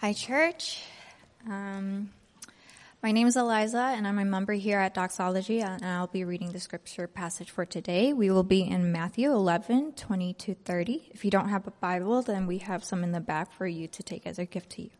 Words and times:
Hi, 0.00 0.12
church. 0.12 0.80
Um, 1.44 2.10
my 3.02 3.10
name 3.10 3.26
is 3.26 3.36
Eliza, 3.36 3.80
and 3.96 4.06
I'm 4.06 4.20
a 4.20 4.24
member 4.24 4.52
here 4.52 4.78
at 4.78 4.94
Doxology, 4.94 5.60
and 5.60 5.84
I'll 5.84 6.06
be 6.06 6.22
reading 6.22 6.52
the 6.52 6.60
scripture 6.60 7.08
passage 7.08 7.50
for 7.50 7.66
today. 7.66 8.12
We 8.12 8.30
will 8.30 8.44
be 8.44 8.62
in 8.62 8.92
Matthew 8.92 9.32
11, 9.32 9.94
20 9.94 10.34
to 10.34 10.54
30. 10.54 11.08
If 11.10 11.24
you 11.24 11.32
don't 11.32 11.48
have 11.48 11.66
a 11.66 11.72
Bible, 11.72 12.22
then 12.22 12.46
we 12.46 12.58
have 12.58 12.84
some 12.84 13.02
in 13.02 13.10
the 13.10 13.18
back 13.18 13.50
for 13.50 13.66
you 13.66 13.88
to 13.88 14.02
take 14.04 14.24
as 14.24 14.38
a 14.38 14.44
gift 14.44 14.70
to 14.70 14.82
you. 14.82 14.90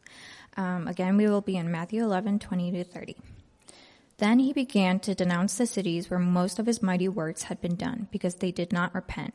Um, 0.56 0.88
again, 0.88 1.16
we 1.16 1.28
will 1.28 1.42
be 1.42 1.56
in 1.56 1.70
Matthew 1.70 2.02
11, 2.02 2.40
20 2.40 2.72
to 2.72 2.82
30. 2.82 3.16
Then 4.16 4.40
he 4.40 4.52
began 4.52 4.98
to 4.98 5.14
denounce 5.14 5.58
the 5.58 5.66
cities 5.66 6.10
where 6.10 6.18
most 6.18 6.58
of 6.58 6.66
his 6.66 6.82
mighty 6.82 7.06
works 7.06 7.44
had 7.44 7.60
been 7.60 7.76
done, 7.76 8.08
because 8.10 8.34
they 8.34 8.50
did 8.50 8.72
not 8.72 8.96
repent. 8.96 9.34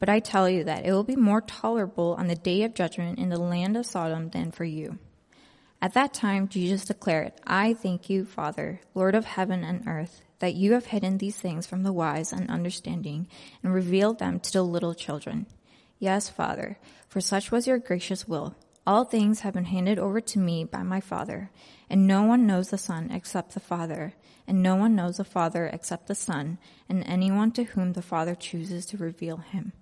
But 0.00 0.08
I 0.08 0.18
tell 0.18 0.48
you 0.48 0.64
that 0.64 0.86
it 0.86 0.92
will 0.92 1.04
be 1.04 1.14
more 1.14 1.42
tolerable 1.42 2.16
on 2.18 2.26
the 2.26 2.34
day 2.34 2.62
of 2.62 2.74
judgment 2.74 3.18
in 3.18 3.28
the 3.28 3.38
land 3.38 3.76
of 3.76 3.84
Sodom 3.84 4.30
than 4.30 4.50
for 4.50 4.64
you. 4.64 4.98
At 5.82 5.92
that 5.92 6.14
time, 6.14 6.48
Jesus 6.48 6.86
declared, 6.86 7.32
I 7.46 7.74
thank 7.74 8.10
you, 8.10 8.24
Father, 8.24 8.80
Lord 8.94 9.14
of 9.14 9.26
heaven 9.26 9.62
and 9.62 9.86
earth, 9.86 10.22
that 10.38 10.54
you 10.54 10.72
have 10.72 10.86
hidden 10.86 11.18
these 11.18 11.36
things 11.36 11.66
from 11.66 11.82
the 11.82 11.92
wise 11.92 12.32
and 12.32 12.50
understanding 12.50 13.28
and 13.62 13.74
revealed 13.74 14.18
them 14.18 14.40
to 14.40 14.52
the 14.52 14.62
little 14.62 14.94
children. 14.94 15.46
Yes, 15.98 16.30
Father, 16.30 16.78
for 17.06 17.20
such 17.20 17.50
was 17.50 17.66
your 17.66 17.78
gracious 17.78 18.26
will. 18.26 18.56
All 18.86 19.04
things 19.04 19.40
have 19.40 19.52
been 19.52 19.66
handed 19.66 19.98
over 19.98 20.22
to 20.22 20.38
me 20.38 20.64
by 20.64 20.82
my 20.82 21.00
Father, 21.00 21.50
and 21.90 22.06
no 22.06 22.22
one 22.22 22.46
knows 22.46 22.70
the 22.70 22.78
Son 22.78 23.10
except 23.10 23.52
the 23.52 23.60
Father, 23.60 24.14
and 24.46 24.62
no 24.62 24.76
one 24.76 24.94
knows 24.94 25.18
the 25.18 25.24
Father 25.24 25.66
except 25.66 26.06
the 26.06 26.14
Son, 26.14 26.58
and 26.88 27.04
anyone 27.06 27.52
to 27.52 27.64
whom 27.64 27.92
the 27.92 28.02
Father 28.02 28.34
chooses 28.34 28.86
to 28.86 28.96
reveal 28.96 29.36
him. 29.38 29.74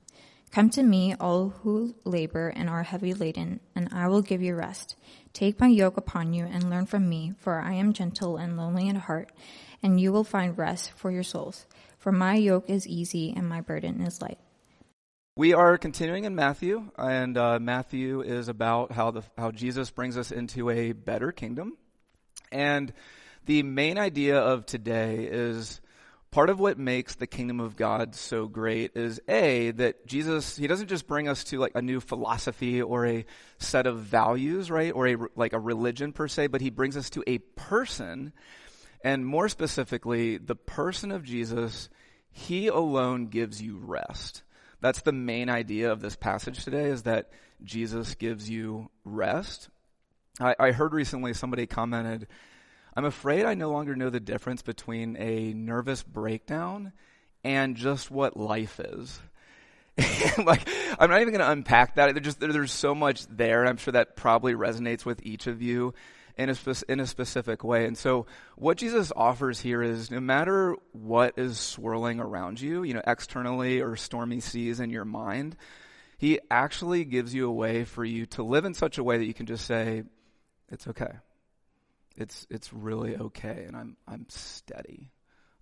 Come 0.50 0.70
to 0.70 0.82
me, 0.82 1.14
all 1.20 1.50
who 1.50 1.94
labor 2.04 2.48
and 2.48 2.68
are 2.68 2.82
heavy 2.82 3.14
laden, 3.14 3.60
and 3.74 3.88
I 3.92 4.08
will 4.08 4.22
give 4.22 4.42
you 4.42 4.54
rest. 4.54 4.96
Take 5.32 5.60
my 5.60 5.68
yoke 5.68 5.96
upon 5.96 6.32
you 6.32 6.46
and 6.46 6.70
learn 6.70 6.86
from 6.86 7.08
me, 7.08 7.34
for 7.38 7.60
I 7.60 7.74
am 7.74 7.92
gentle 7.92 8.38
and 8.38 8.56
lowly 8.56 8.88
in 8.88 8.96
heart, 8.96 9.30
and 9.82 10.00
you 10.00 10.10
will 10.10 10.24
find 10.24 10.56
rest 10.56 10.92
for 10.92 11.10
your 11.10 11.22
souls. 11.22 11.66
For 11.98 12.12
my 12.12 12.34
yoke 12.34 12.70
is 12.70 12.88
easy 12.88 13.34
and 13.36 13.48
my 13.48 13.60
burden 13.60 14.00
is 14.00 14.22
light. 14.22 14.38
We 15.36 15.52
are 15.52 15.78
continuing 15.78 16.24
in 16.24 16.34
Matthew, 16.34 16.90
and 16.96 17.36
uh, 17.36 17.58
Matthew 17.60 18.22
is 18.22 18.48
about 18.48 18.90
how 18.90 19.12
the 19.12 19.22
how 19.36 19.52
Jesus 19.52 19.90
brings 19.90 20.16
us 20.16 20.32
into 20.32 20.70
a 20.70 20.92
better 20.92 21.30
kingdom, 21.30 21.76
and 22.50 22.92
the 23.46 23.62
main 23.62 23.98
idea 23.98 24.40
of 24.40 24.66
today 24.66 25.28
is 25.30 25.80
part 26.30 26.50
of 26.50 26.60
what 26.60 26.78
makes 26.78 27.14
the 27.14 27.26
kingdom 27.26 27.60
of 27.60 27.76
God 27.76 28.14
so 28.14 28.46
great 28.46 28.96
is 28.96 29.20
A, 29.28 29.70
that 29.72 30.06
Jesus, 30.06 30.56
he 30.56 30.66
doesn't 30.66 30.88
just 30.88 31.06
bring 31.06 31.28
us 31.28 31.44
to 31.44 31.58
like 31.58 31.72
a 31.74 31.82
new 31.82 32.00
philosophy 32.00 32.82
or 32.82 33.06
a 33.06 33.24
set 33.58 33.86
of 33.86 34.00
values, 34.00 34.70
right? 34.70 34.92
Or 34.92 35.08
a, 35.08 35.16
like 35.36 35.52
a 35.52 35.58
religion 35.58 36.12
per 36.12 36.28
se, 36.28 36.48
but 36.48 36.60
he 36.60 36.70
brings 36.70 36.96
us 36.96 37.10
to 37.10 37.24
a 37.26 37.38
person. 37.38 38.32
And 39.02 39.26
more 39.26 39.48
specifically, 39.48 40.36
the 40.38 40.56
person 40.56 41.12
of 41.12 41.24
Jesus, 41.24 41.88
he 42.30 42.66
alone 42.66 43.28
gives 43.28 43.62
you 43.62 43.78
rest. 43.78 44.42
That's 44.80 45.02
the 45.02 45.12
main 45.12 45.48
idea 45.48 45.90
of 45.90 46.00
this 46.00 46.16
passage 46.16 46.62
today 46.64 46.86
is 46.86 47.02
that 47.02 47.30
Jesus 47.64 48.14
gives 48.14 48.48
you 48.48 48.90
rest. 49.04 49.70
I, 50.40 50.54
I 50.58 50.70
heard 50.72 50.92
recently 50.92 51.32
somebody 51.34 51.66
commented, 51.66 52.28
I'm 52.98 53.04
afraid 53.04 53.44
I 53.44 53.54
no 53.54 53.70
longer 53.70 53.94
know 53.94 54.10
the 54.10 54.18
difference 54.18 54.62
between 54.62 55.16
a 55.20 55.52
nervous 55.52 56.02
breakdown 56.02 56.92
and 57.44 57.76
just 57.76 58.10
what 58.10 58.36
life 58.36 58.80
is. 58.80 59.20
like, 60.44 60.68
I'm 60.98 61.08
not 61.08 61.20
even 61.20 61.32
going 61.32 61.44
to 61.44 61.52
unpack 61.52 61.94
that. 61.94 62.12
There's 62.12 62.24
just, 62.24 62.40
there's 62.40 62.72
so 62.72 62.96
much 62.96 63.24
there. 63.28 63.64
I'm 63.64 63.76
sure 63.76 63.92
that 63.92 64.16
probably 64.16 64.54
resonates 64.54 65.04
with 65.04 65.24
each 65.24 65.46
of 65.46 65.62
you 65.62 65.94
in 66.36 66.50
a, 66.50 66.56
spe- 66.56 66.82
in 66.88 66.98
a 66.98 67.06
specific 67.06 67.62
way. 67.62 67.86
And 67.86 67.96
so 67.96 68.26
what 68.56 68.78
Jesus 68.78 69.12
offers 69.14 69.60
here 69.60 69.80
is 69.80 70.10
no 70.10 70.18
matter 70.18 70.74
what 70.90 71.38
is 71.38 71.56
swirling 71.56 72.18
around 72.18 72.60
you, 72.60 72.82
you 72.82 72.94
know, 72.94 73.02
externally 73.06 73.80
or 73.80 73.94
stormy 73.94 74.40
seas 74.40 74.80
in 74.80 74.90
your 74.90 75.04
mind, 75.04 75.56
he 76.16 76.40
actually 76.50 77.04
gives 77.04 77.32
you 77.32 77.46
a 77.46 77.52
way 77.52 77.84
for 77.84 78.04
you 78.04 78.26
to 78.26 78.42
live 78.42 78.64
in 78.64 78.74
such 78.74 78.98
a 78.98 79.04
way 79.04 79.18
that 79.18 79.24
you 79.24 79.34
can 79.34 79.46
just 79.46 79.66
say, 79.66 80.02
it's 80.68 80.88
okay 80.88 81.12
it's 82.16 82.46
it's 82.50 82.72
really 82.72 83.16
okay, 83.16 83.64
and 83.66 83.76
I'm 83.76 83.96
I'm 84.06 84.26
steady. 84.28 85.10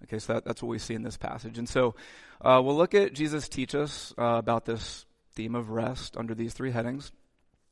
Okay, 0.05 0.19
so 0.19 0.35
that, 0.35 0.45
that's 0.45 0.63
what 0.63 0.69
we 0.69 0.79
see 0.79 0.95
in 0.95 1.03
this 1.03 1.17
passage, 1.17 1.59
and 1.59 1.69
so 1.69 1.95
uh, 2.41 2.61
we'll 2.63 2.77
look 2.77 2.95
at 2.95 3.15
Jesus 3.15 3.49
teach 3.49 3.75
us 3.75 4.13
uh, 4.19 4.37
about 4.37 4.67
this 4.67 5.07
theme 5.35 5.55
of 5.55 5.71
rest 5.71 6.17
under 6.17 6.35
these 6.35 6.53
three 6.53 6.71
headings. 6.71 7.13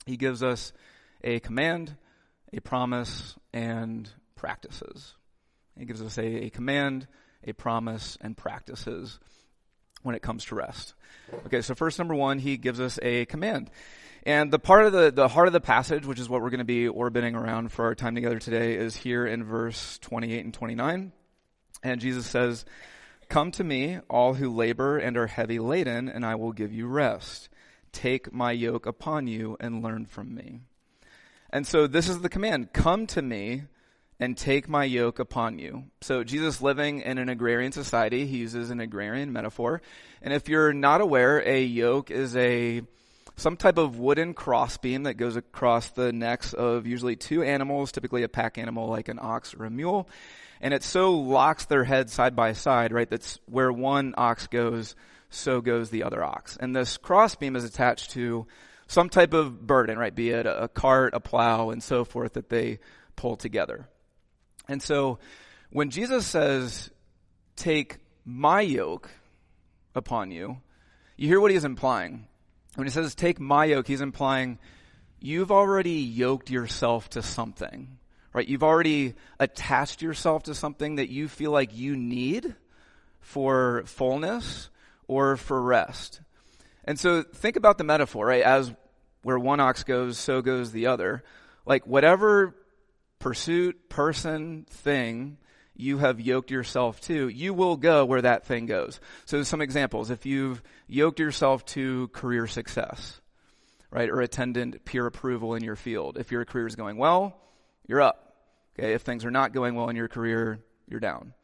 He 0.06 0.16
gives 0.16 0.42
us 0.42 0.72
a 1.22 1.40
command, 1.40 1.96
a 2.52 2.60
promise, 2.60 3.36
and 3.52 4.08
practices. 4.36 5.14
He 5.78 5.84
gives 5.84 6.02
us 6.02 6.18
a, 6.18 6.44
a 6.44 6.50
command, 6.50 7.08
a 7.42 7.52
promise, 7.52 8.16
and 8.20 8.36
practices 8.36 9.18
when 10.02 10.14
it 10.14 10.22
comes 10.22 10.44
to 10.46 10.54
rest. 10.54 10.94
Okay, 11.46 11.62
so 11.62 11.74
first, 11.74 11.98
number 11.98 12.14
one, 12.14 12.38
he 12.38 12.56
gives 12.56 12.80
us 12.80 12.98
a 13.02 13.24
command. 13.26 13.70
And 14.26 14.50
the 14.50 14.58
part 14.58 14.86
of 14.86 14.92
the, 14.92 15.10
the 15.10 15.28
heart 15.28 15.48
of 15.48 15.52
the 15.52 15.60
passage, 15.60 16.06
which 16.06 16.18
is 16.18 16.30
what 16.30 16.40
we're 16.40 16.50
going 16.50 16.58
to 16.58 16.64
be 16.64 16.88
orbiting 16.88 17.34
around 17.34 17.72
for 17.72 17.84
our 17.84 17.94
time 17.94 18.14
together 18.14 18.38
today, 18.38 18.74
is 18.74 18.96
here 18.96 19.26
in 19.26 19.44
verse 19.44 19.98
28 19.98 20.44
and 20.44 20.54
29. 20.54 21.12
And 21.82 22.00
Jesus 22.00 22.26
says, 22.26 22.64
Come 23.28 23.50
to 23.52 23.64
me, 23.64 23.98
all 24.08 24.34
who 24.34 24.54
labor 24.54 24.96
and 24.96 25.18
are 25.18 25.26
heavy 25.26 25.58
laden, 25.58 26.08
and 26.08 26.24
I 26.24 26.36
will 26.36 26.52
give 26.52 26.72
you 26.72 26.86
rest. 26.86 27.50
Take 27.92 28.32
my 28.32 28.52
yoke 28.52 28.86
upon 28.86 29.26
you 29.26 29.58
and 29.60 29.82
learn 29.82 30.06
from 30.06 30.34
me. 30.34 30.60
And 31.50 31.66
so 31.66 31.86
this 31.86 32.08
is 32.08 32.20
the 32.20 32.30
command 32.30 32.72
Come 32.72 33.06
to 33.08 33.20
me 33.20 33.64
and 34.18 34.38
take 34.38 34.68
my 34.68 34.84
yoke 34.84 35.18
upon 35.18 35.58
you. 35.58 35.84
So 36.00 36.24
Jesus 36.24 36.62
living 36.62 37.00
in 37.00 37.18
an 37.18 37.28
agrarian 37.28 37.72
society, 37.72 38.26
he 38.26 38.38
uses 38.38 38.70
an 38.70 38.80
agrarian 38.80 39.32
metaphor. 39.32 39.82
And 40.22 40.32
if 40.32 40.48
you're 40.48 40.72
not 40.72 41.02
aware, 41.02 41.41
a 41.46 41.62
yoke 41.62 42.10
is 42.10 42.34
a 42.36 42.82
some 43.37 43.56
type 43.56 43.78
of 43.78 43.99
wooden 43.99 44.34
crossbeam 44.34 45.05
that 45.05 45.15
goes 45.15 45.37
across 45.37 45.91
the 45.91 46.12
necks 46.12 46.53
of 46.53 46.87
usually 46.87 47.17
two 47.17 47.43
animals, 47.43 47.93
typically 47.93 48.22
a 48.22 48.28
pack 48.28 48.59
animal 48.59 48.89
like 48.89 49.09
an 49.09 49.19
ox 49.21 49.55
or 49.55 49.65
a 49.65 49.71
mule. 49.71 50.09
And 50.61 50.72
it 50.72 50.83
so 50.83 51.12
locks 51.12 51.67
their 51.67 51.84
heads 51.84 52.12
side 52.12 52.37
by 52.37 52.53
side, 52.53 52.93
right? 52.93 53.09
That's 53.09 53.39
where 53.47 53.72
one 53.72 54.15
ox 54.17 54.47
goes, 54.47 54.95
so 55.31 55.61
goes 55.61 55.91
the 55.91 56.05
other 56.05 56.22
ox. 56.22 56.56
And 56.56 56.75
this 56.75 56.97
crossbeam 56.97 57.56
is 57.56 57.65
attached 57.65 58.12
to 58.12 58.47
some 58.87 59.09
type 59.09 59.34
of 59.34 59.66
burden, 59.66 59.99
right? 59.99 60.15
Be 60.15 60.31
it 60.31 60.47
a 60.47 60.69
cart, 60.69 61.15
a 61.15 61.21
plow, 61.21 61.71
and 61.71 61.83
so 61.83 62.05
forth 62.05 62.34
that 62.34 62.49
they 62.49 62.78
pull 63.16 63.37
together. 63.37 63.89
And 64.69 64.81
so 64.83 65.19
when 65.71 65.91
Jesus 65.91 66.27
says, 66.27 66.91
take 67.56 67.99
my 68.25 68.61
yoke 68.61 69.11
upon 69.95 70.31
you, 70.31 70.59
you 71.16 71.28
hear 71.28 71.41
what 71.41 71.51
he 71.51 71.56
is 71.56 71.65
implying. 71.65 72.27
When 72.74 72.86
he 72.86 72.90
says 72.90 73.14
take 73.14 73.38
my 73.38 73.66
yoke, 73.66 73.86
he's 73.86 74.00
implying 74.00 74.58
you've 75.20 75.52
already 75.52 76.00
yoked 76.00 76.50
yourself 76.50 77.08
to 77.10 77.22
something, 77.22 77.98
right? 78.32 78.46
You've 78.46 78.62
already 78.62 79.14
attached 79.38 80.02
yourself 80.02 80.44
to 80.44 80.54
something 80.54 80.96
that 80.96 81.09
you 81.09 81.28
feel 81.28 81.50
like 81.50 81.76
you 81.76 81.97
need 81.97 82.54
for 83.21 83.84
fullness 83.86 84.71
or 85.06 85.36
for 85.36 85.60
rest. 85.60 86.21
And 86.84 86.98
so 86.98 87.22
think 87.22 87.56
about 87.56 87.78
the 87.78 87.84
metaphor, 87.84 88.26
right? 88.26 88.42
As 88.42 88.72
where 89.22 89.38
one 89.38 89.60
ox 89.60 89.84
goes, 89.84 90.18
so 90.18 90.42
goes 90.42 90.72
the 90.72 90.86
other. 90.88 91.24
Like 91.65 91.86
whatever 91.86 92.54
pursuit, 93.18 93.88
person, 93.88 94.66
thing 94.68 95.38
you 95.76 95.98
have 95.98 96.21
yoked 96.21 96.50
yourself 96.50 97.00
to, 97.03 97.28
you 97.28 97.53
will 97.53 97.76
go 97.76 98.04
where 98.04 98.22
that 98.22 98.47
thing 98.47 98.66
goes. 98.66 99.00
So 99.24 99.42
some 99.42 99.60
examples. 99.60 100.10
If 100.10 100.24
you've 100.24 100.62
yoked 100.86 101.18
yourself 101.18 101.65
to 101.66 102.09
career 102.09 102.47
success, 102.47 103.21
right, 103.91 104.09
or 104.09 104.21
attendant 104.21 104.84
peer 104.84 105.06
approval 105.06 105.54
in 105.54 105.65
your 105.65 105.76
field, 105.76 106.16
if 106.18 106.30
your 106.30 106.44
career 106.44 106.66
is 106.66 106.76
going 106.76 106.97
well, 106.97 107.36
you're 107.86 108.03
up. 108.03 108.36
Okay, 108.78 108.94
if 108.94 109.03
things 109.03 109.24
are 109.24 109.30
not 109.30 109.53
going 109.53 109.74
well 109.74 109.88
in 109.88 109.97
your 109.97 110.09
career, 110.09 110.60
you're 110.88 111.00
down. 111.00 111.34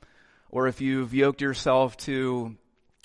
Or 0.49 0.67
if 0.67 0.81
you've 0.81 1.15
yoked 1.15 1.41
yourself 1.41 1.97
to 1.99 2.57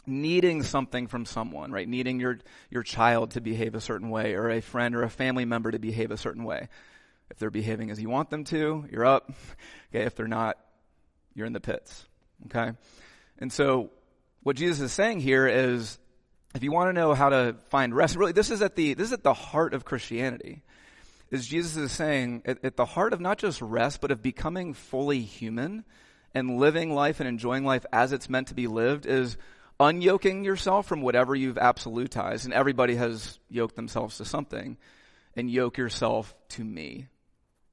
needing 0.07 0.63
something 0.63 1.07
from 1.07 1.25
someone, 1.25 1.71
right? 1.71 1.87
Needing 1.87 2.19
your, 2.19 2.39
your 2.69 2.83
child 2.83 3.31
to 3.31 3.41
behave 3.41 3.75
a 3.75 3.81
certain 3.81 4.09
way 4.09 4.35
or 4.35 4.49
a 4.49 4.61
friend 4.61 4.95
or 4.95 5.03
a 5.03 5.09
family 5.09 5.45
member 5.45 5.71
to 5.71 5.79
behave 5.79 6.11
a 6.11 6.17
certain 6.17 6.43
way. 6.43 6.69
If 7.31 7.39
they're 7.39 7.49
behaving 7.49 7.89
as 7.89 7.99
you 7.99 8.09
want 8.09 8.29
them 8.29 8.43
to, 8.45 8.85
you're 8.91 9.05
up. 9.05 9.31
Okay, 9.93 10.03
if 10.03 10.15
they're 10.15 10.27
not, 10.27 10.57
you're 11.35 11.45
in 11.45 11.53
the 11.53 11.59
pits. 11.59 12.07
Okay? 12.47 12.71
And 13.37 13.53
so 13.53 13.91
what 14.41 14.55
Jesus 14.55 14.79
is 14.79 14.91
saying 14.91 15.19
here 15.19 15.47
is 15.47 15.99
if 16.55 16.63
you 16.63 16.71
want 16.71 16.89
to 16.89 16.93
know 16.93 17.13
how 17.13 17.29
to 17.29 17.55
find 17.69 17.93
rest, 17.93 18.15
really 18.15 18.31
this 18.31 18.49
is 18.49 18.61
at 18.61 18.75
the 18.75 18.93
this 18.95 19.07
is 19.07 19.13
at 19.13 19.23
the 19.23 19.33
heart 19.33 19.73
of 19.73 19.85
Christianity. 19.85 20.63
Is 21.31 21.47
Jesus 21.47 21.75
is 21.75 21.91
saying 21.91 22.43
at, 22.45 22.63
at 22.63 22.77
the 22.77 22.85
heart 22.85 23.11
of 23.11 23.19
not 23.19 23.37
just 23.37 23.61
rest, 23.61 23.99
but 23.99 24.11
of 24.11 24.21
becoming 24.21 24.73
fully 24.73 25.21
human 25.21 25.83
and 26.33 26.57
living 26.57 26.93
life 26.93 27.19
and 27.19 27.27
enjoying 27.27 27.65
life 27.65 27.85
as 27.91 28.13
it's 28.13 28.29
meant 28.29 28.47
to 28.49 28.53
be 28.53 28.67
lived 28.67 29.05
is 29.05 29.37
unyoking 29.79 30.45
yourself 30.45 30.85
from 30.85 31.01
whatever 31.01 31.35
you've 31.35 31.57
absolutized. 31.57 32.45
And 32.45 32.53
everybody 32.53 32.95
has 32.95 33.39
yoked 33.49 33.75
themselves 33.75 34.17
to 34.17 34.25
something. 34.25 34.77
And 35.37 35.51
yoke 35.51 35.77
yourself 35.77 36.33
to 36.49 36.63
me, 36.63 37.07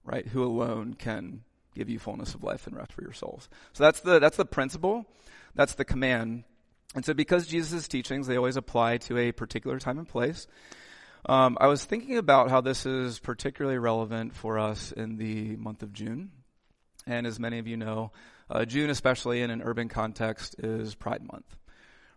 right? 0.03 0.26
Who 0.26 0.43
alone 0.43 0.94
can 0.94 1.44
give 1.74 1.88
you 1.88 1.98
fullness 1.98 2.34
of 2.34 2.42
life 2.42 2.66
and 2.66 2.76
rest 2.76 2.92
for 2.92 3.02
your 3.02 3.12
souls. 3.12 3.48
So 3.72 3.84
that's 3.84 4.00
the, 4.00 4.19
that's 4.19 4.36
the 4.36 4.44
principle. 4.44 5.06
That's 5.54 5.74
the 5.74 5.84
command. 5.84 6.44
And 6.94 7.04
so 7.04 7.14
because 7.14 7.46
Jesus' 7.46 7.88
teachings, 7.88 8.26
they 8.26 8.36
always 8.36 8.56
apply 8.56 8.98
to 8.98 9.19
a 9.19 9.32
particular 9.32 9.78
time 9.78 9.98
and 9.98 10.08
place. 10.08 10.46
Um, 11.26 11.56
I 11.60 11.69
was 11.69 11.84
thinking 11.84 12.19
about 12.19 12.50
how 12.50 12.60
this 12.60 12.84
is 12.84 13.19
particularly 13.19 13.78
relevant 13.78 14.34
for 14.34 14.58
us 14.58 14.92
in 14.92 15.16
the 15.16 15.56
month 15.56 15.82
of 15.82 15.92
June. 15.92 16.30
And 17.06 17.26
as 17.26 17.38
many 17.38 17.58
of 17.58 17.66
you 17.66 17.76
know, 17.76 18.12
uh, 18.50 18.64
June, 18.64 18.90
especially 18.90 19.40
in 19.40 19.50
an 19.50 19.62
urban 19.62 19.88
context, 19.88 20.56
is 20.58 20.94
Pride 20.94 21.22
Month 21.22 21.56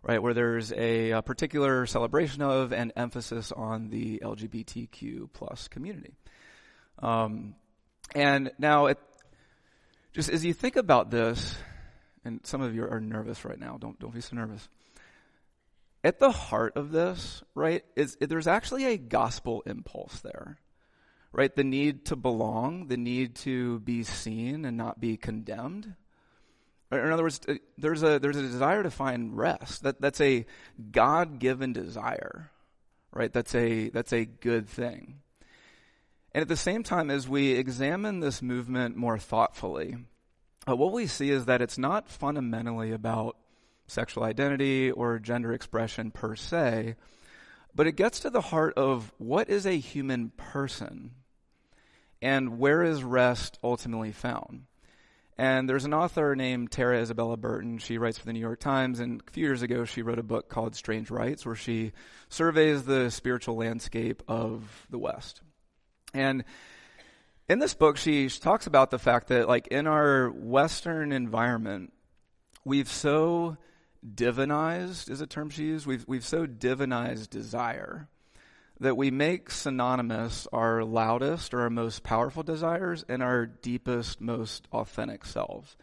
right, 0.06 0.22
where 0.22 0.34
there's 0.34 0.72
a, 0.74 1.12
a, 1.12 1.22
particular 1.22 1.86
celebration 1.86 2.42
of 2.42 2.72
and 2.72 2.94
emphasis 2.96 3.52
on 3.52 3.90
the 3.90 4.20
LGBTQ 4.24 5.30
plus 5.34 5.68
community. 5.68 6.14
Um, 7.00 7.56
and 8.14 8.52
now, 8.60 8.86
it, 8.88 9.00
just 10.16 10.30
as 10.30 10.46
you 10.46 10.54
think 10.54 10.78
about 10.78 11.12
this, 11.12 11.58
and 12.24 12.40
some 12.44 12.62
of 12.62 12.74
you 12.74 12.88
are 12.90 13.02
nervous 13.02 13.44
right 13.44 13.60
now. 13.60 13.78
Don't 13.78 14.00
don't 14.00 14.14
be 14.14 14.22
so 14.22 14.38
nervous. 14.38 14.70
At 16.06 16.20
the 16.20 16.32
heart 16.32 16.78
of 16.78 16.92
this, 16.92 17.44
right, 17.54 17.84
is 17.98 18.16
there's 18.22 18.48
actually 18.48 18.86
a 18.86 18.98
gospel 18.98 19.62
impulse 19.66 20.22
there, 20.22 20.58
right? 21.34 21.54
The 21.54 21.66
need 21.66 22.06
to 22.06 22.16
belong, 22.16 22.88
the 22.88 22.96
need 22.96 23.36
to 23.38 23.80
be 23.82 24.04
seen 24.04 24.64
and 24.64 24.78
not 24.78 25.02
be 25.02 25.18
condemned. 25.18 25.96
In 26.92 27.12
other 27.12 27.24
words, 27.24 27.42
uh, 27.50 27.56
there's 27.78 28.04
a, 28.04 28.20
there's 28.20 28.38
a 28.38 28.42
desire 28.42 28.84
to 28.84 28.92
find 28.92 29.36
rest. 29.36 29.84
That, 29.84 30.00
that's 30.00 30.22
a 30.22 30.46
God 30.92 31.40
given 31.40 31.74
desire, 31.74 32.52
right? 33.12 33.34
That's 33.34 33.54
a, 33.54 33.90
that's 33.90 34.14
a 34.14 34.24
good 34.24 34.70
thing. 34.70 35.22
And 36.36 36.42
at 36.42 36.50
the 36.50 36.58
same 36.58 36.84
time, 36.84 37.10
as 37.10 37.30
we 37.30 37.52
examine 37.52 38.20
this 38.20 38.42
movement 38.42 38.98
more 38.98 39.18
thoughtfully, 39.18 39.96
uh, 40.68 40.76
what 40.76 40.92
we 40.92 41.08
see 41.08 41.30
is 41.30 41.46
that 41.46 41.62
it's 41.62 41.78
not 41.78 42.10
fundamentally 42.10 42.92
about 42.92 43.38
sexual 43.88 44.26
identity 44.26 44.92
or 44.92 45.18
gender 45.18 45.54
expression 45.54 46.12
per 46.12 46.36
se, 46.36 46.98
but 47.74 47.88
it 47.88 47.96
gets 47.96 48.20
to 48.20 48.30
the 48.30 48.42
heart 48.42 48.74
of 48.76 49.14
what 49.18 49.50
is 49.50 49.66
a 49.66 49.78
human 49.78 50.34
person 50.36 51.12
and 52.22 52.60
where 52.60 52.84
is 52.84 53.02
rest 53.02 53.58
ultimately 53.64 54.12
found. 54.12 54.66
And 55.38 55.70
there's 55.70 55.86
an 55.86 55.94
author 55.94 56.36
named 56.36 56.70
Tara 56.70 57.00
Isabella 57.00 57.38
Burton. 57.38 57.78
She 57.78 57.98
writes 57.98 58.18
for 58.18 58.26
the 58.26 58.34
New 58.34 58.42
York 58.42 58.60
Times, 58.60 59.00
and 59.00 59.24
a 59.26 59.32
few 59.32 59.46
years 59.46 59.62
ago 59.62 59.86
she 59.86 60.02
wrote 60.02 60.20
a 60.20 60.24
book 60.24 60.50
called 60.50 60.76
Strange 60.76 61.10
Rites, 61.10 61.46
where 61.46 61.56
she 61.56 61.94
surveys 62.28 62.84
the 62.84 63.10
spiritual 63.10 63.56
landscape 63.56 64.22
of 64.28 64.86
the 64.90 65.00
West. 65.00 65.40
And 66.16 66.46
in 67.50 67.60
this 67.60 67.74
book, 67.74 67.98
she, 67.98 68.30
talks 68.30 68.68
about 68.68 68.90
the 68.90 68.98
fact 68.98 69.28
that, 69.28 69.50
like, 69.50 69.68
in 69.68 69.86
our 69.86 70.30
Western 70.30 71.12
environment, 71.12 71.92
we've 72.64 72.90
so 72.90 73.58
divinized, 74.04 75.10
is 75.10 75.20
a 75.20 75.28
term 75.28 75.50
she 75.50 75.66
used, 75.66 75.86
we've, 75.86 76.06
we've 76.08 76.26
so 76.26 76.48
divinized 76.48 77.30
desire 77.30 78.08
that 78.80 78.96
we 78.96 79.12
make 79.12 79.52
synonymous 79.52 80.48
our 80.54 80.84
loudest 80.86 81.54
or 81.54 81.62
our 81.62 81.70
most 81.70 82.04
powerful 82.04 82.44
desires 82.44 83.04
and 83.10 83.22
our 83.22 83.46
deepest, 83.46 84.22
most 84.22 84.68
authentic 84.72 85.26
selves. 85.26 85.76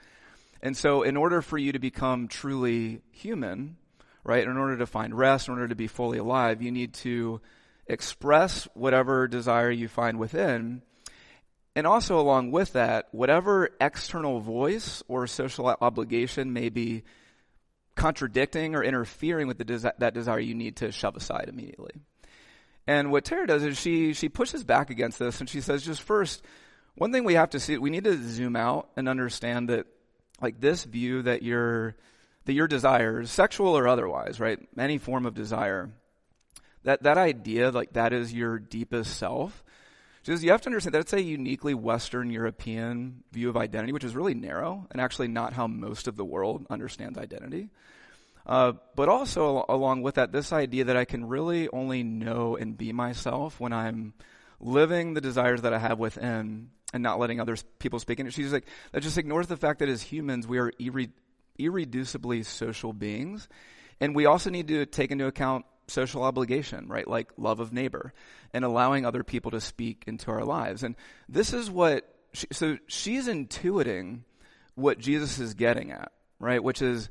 And 0.63 0.77
so, 0.77 1.03
in 1.03 1.17
order 1.17 1.43
for 1.43 1.59
you 1.59 1.73
to 1.73 1.79
become 1.79 2.27
truly 2.27 3.03
human, 3.11 3.77
right, 4.25 4.45
in 4.45 4.57
order 4.57 4.79
to 4.79 4.87
find 4.87 5.15
rest, 5.15 5.49
in 5.49 5.55
order 5.55 5.69
to 5.69 5.75
be 5.75 5.89
fully 5.89 6.19
alive, 6.19 6.63
you 6.63 6.71
need 6.71 6.95
to 6.95 7.41
express 7.87 8.69
whatever 8.75 9.29
desire 9.29 9.71
you 9.71 9.89
find 9.89 10.19
within. 10.19 10.83
And 11.75 11.87
also, 11.87 12.19
along 12.19 12.51
with 12.51 12.75
that, 12.75 13.09
whatever 13.13 13.71
external 13.81 14.41
voice 14.41 15.03
or 15.09 15.27
social 15.27 15.75
obligation 15.81 16.53
may 16.53 16.69
be 16.69 17.03
contradicting 17.95 18.75
or 18.75 18.85
interfering 18.85 19.49
with 19.49 19.59
desi- 19.59 19.93
that 19.99 20.15
desire, 20.15 20.39
you 20.39 20.55
need 20.55 20.77
to 20.77 20.93
shove 20.93 21.17
aside 21.17 21.49
immediately. 21.49 21.93
And 22.87 23.11
what 23.11 23.25
Tara 23.25 23.47
does 23.47 23.63
is 23.63 23.79
she, 23.79 24.13
she 24.13 24.29
pushes 24.29 24.65
back 24.65 24.91
against 24.91 25.19
this 25.19 25.41
and 25.41 25.49
she 25.49 25.61
says, 25.61 25.83
just 25.83 26.03
first, 26.03 26.43
one 26.95 27.13
thing 27.13 27.25
we 27.25 27.35
have 27.35 27.51
to 27.51 27.61
see, 27.61 27.79
we 27.79 27.91
need 27.91 28.05
to 28.05 28.23
zoom 28.23 28.57
out 28.57 28.91
and 28.97 29.09
understand 29.09 29.69
that, 29.71 29.87
like, 30.41 30.61
this 30.61 30.85
view 30.85 31.23
that 31.23 31.43
your, 31.43 31.97
that 32.45 32.53
your 32.53 32.67
desires, 32.67 33.31
sexual 33.31 33.79
or 33.79 33.87
otherwise, 33.89 34.41
right, 34.41 34.59
any 34.77 34.99
form 34.99 35.25
of 35.25 35.35
desire, 35.35 35.91
that, 36.85 37.03
that 37.03 37.19
idea, 37.19 37.71
like, 37.71 37.93
that 37.95 38.13
is 38.13 38.33
your 38.33 38.59
deepest 38.59 39.17
self, 39.17 39.65
just 40.23 40.43
you 40.43 40.53
have 40.53 40.63
to 40.63 40.69
understand 40.69 40.95
that's 40.95 41.13
a 41.13 41.23
uniquely 41.23 41.75
Western 41.75 42.31
European 42.31 43.25
view 43.33 43.49
of 43.49 43.57
identity, 43.57 43.93
which 43.93 44.05
is 44.05 44.15
really 44.15 44.35
narrow 44.35 44.87
and 44.91 45.01
actually 45.01 45.29
not 45.29 45.53
how 45.53 45.67
most 45.67 46.07
of 46.07 46.17
the 46.17 46.25
world 46.25 46.65
understands 46.71 47.19
identity. 47.19 47.71
Uh, 48.47 48.73
but 48.95 49.09
also, 49.09 49.65
along 49.69 50.03
with 50.03 50.17
that, 50.17 50.33
this 50.33 50.53
idea 50.53 50.85
that 50.85 50.97
I 50.97 51.05
can 51.05 51.27
really 51.27 51.69
only 51.69 52.03
know 52.03 52.57
and 52.57 52.77
be 52.77 52.93
myself 52.93 53.59
when 53.59 53.73
I'm 53.73 54.15
living 54.61 55.15
the 55.15 55.21
desires 55.21 55.63
that 55.63 55.73
I 55.73 55.79
have 55.79 55.99
within 55.99 56.71
and 56.93 57.03
not 57.03 57.19
letting 57.19 57.41
other 57.41 57.57
people 57.79 57.99
speak 57.99 58.21
in 58.21 58.27
it. 58.27 58.33
She's 58.33 58.53
like, 58.53 58.67
that 58.93 59.03
just 59.03 59.19
ignores 59.19 59.47
the 59.47 59.57
fact 59.57 59.81
that 59.81 59.89
as 59.89 60.03
humans, 60.03 60.47
we 60.47 60.59
are 60.59 60.71
irre- 60.73 61.11
irreducibly 61.59 62.45
social 62.45 62.93
beings. 62.93 63.49
And 64.01 64.15
we 64.15 64.27
also 64.27 64.51
need 64.51 64.69
to 64.69 64.87
take 64.87 65.11
into 65.11 65.27
account 65.27 65.65
social 65.93 66.25
obligation, 66.25 66.89
right? 66.89 67.07
Like 67.07 67.31
love 67.37 67.61
of 67.61 67.73
neighbor 67.73 68.13
and 68.53 68.65
allowing 68.65 69.07
other 69.07 69.23
people 69.23 69.53
to 69.53 69.61
speak 69.61 70.05
into 70.07 70.31
our 70.31 70.45
lives. 70.45 70.83
And 70.83 70.97
this 71.29 71.53
is 71.53 71.71
what, 71.71 72.09
she, 72.33 72.47
so 72.53 72.79
she's 72.87 73.29
intuiting 73.29 74.21
what 74.75 74.99
Jesus 74.99 75.39
is 75.39 75.55
getting 75.55 75.93
at, 75.93 76.13
right? 76.41 76.63
Which 76.63 76.83
is, 76.83 77.11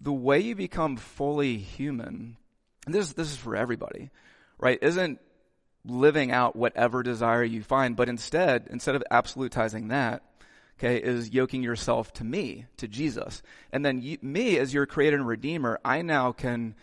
the 0.00 0.12
way 0.12 0.40
you 0.40 0.54
become 0.54 0.96
fully 0.96 1.56
human, 1.56 2.36
this, 2.86 3.12
this 3.14 3.32
is 3.32 3.36
for 3.36 3.56
everybody, 3.56 4.10
right, 4.58 4.78
isn't 4.82 5.18
living 5.84 6.30
out 6.30 6.56
whatever 6.56 7.02
desire 7.02 7.42
you 7.42 7.62
find, 7.62 7.96
but 7.96 8.08
instead, 8.08 8.68
instead 8.70 8.94
of 8.94 9.04
absolutizing 9.10 9.88
that, 9.88 10.22
okay, 10.78 10.96
is 10.96 11.30
yoking 11.30 11.62
yourself 11.62 12.12
to 12.12 12.24
me, 12.24 12.66
to 12.76 12.88
Jesus. 12.88 13.42
And 13.72 13.84
then 13.84 14.02
you, 14.02 14.18
me, 14.20 14.58
as 14.58 14.74
your 14.74 14.86
creator 14.86 15.16
and 15.16 15.26
redeemer, 15.26 15.80
I 15.84 16.02
now 16.02 16.32
can 16.32 16.74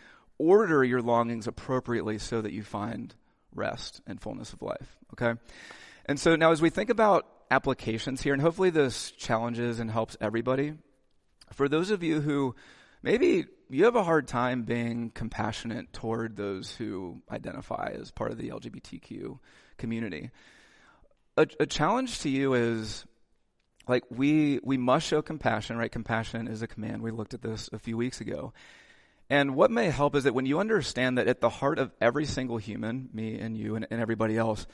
order 0.42 0.84
your 0.84 1.02
longings 1.02 1.48
appropriately 1.48 2.18
so 2.18 2.42
that 2.42 2.52
you 2.52 2.64
find 2.64 3.14
rest 3.54 4.02
and 4.08 4.20
fullness 4.20 4.54
of 4.54 4.62
life, 4.62 4.98
okay? 5.14 5.40
And 6.06 6.20
so 6.20 6.36
now 6.36 6.52
as 6.52 6.62
we 6.62 6.70
think 6.70 6.90
about 6.90 7.28
applications 7.52 8.22
here, 8.22 8.34
and 8.34 8.42
hopefully 8.42 8.72
this 8.72 9.12
challenges 9.12 9.80
and 9.80 9.92
helps 9.92 10.18
everybody, 10.20 10.74
for 11.54 11.70
those 11.70 11.92
of 11.92 12.02
you 12.02 12.22
who 12.22 12.56
maybe 13.04 13.46
you 13.70 13.86
have 13.86 13.96
a 13.96 14.04
hard 14.04 14.28
time 14.28 14.64
being 14.64 15.12
compassionate 15.12 15.94
toward 15.94 16.36
those 16.36 16.76
who 16.76 17.22
identify 17.30 17.94
as 18.00 18.12
part 18.12 18.32
of 18.32 18.38
the 18.38 18.50
LGBTQ 18.50 19.38
community. 19.78 20.32
A, 21.38 21.48
a, 21.60 21.66
challenge 21.66 22.20
to 22.20 22.30
you 22.30 22.54
is 22.54 23.06
like 23.88 24.04
we 24.10 24.60
we 24.64 24.78
must 24.78 25.08
show 25.08 25.22
compassion, 25.22 25.78
right? 25.78 25.92
Compassion 25.92 26.48
is 26.48 26.62
a 26.62 26.68
command. 26.68 27.02
We 27.02 27.12
looked 27.12 27.34
at 27.34 27.42
this 27.42 27.70
a 27.72 27.80
few 27.80 27.96
weeks 27.96 28.20
ago. 28.20 28.54
And 29.32 29.56
what 29.56 29.72
may 29.72 29.90
help 29.90 30.16
is 30.16 30.26
that 30.26 30.34
when 30.34 30.46
you 30.46 30.60
understand 30.60 31.18
that 31.18 31.30
at 31.30 31.40
the 31.40 31.48
heart 31.48 31.80
of 31.80 31.90
every 32.02 32.26
single 32.26 32.58
human, 32.58 33.08
me 33.14 33.40
and 33.40 33.58
you 33.58 33.78
and, 33.78 33.88
and 33.90 34.02
everybody 34.02 34.38
else, 34.38 34.68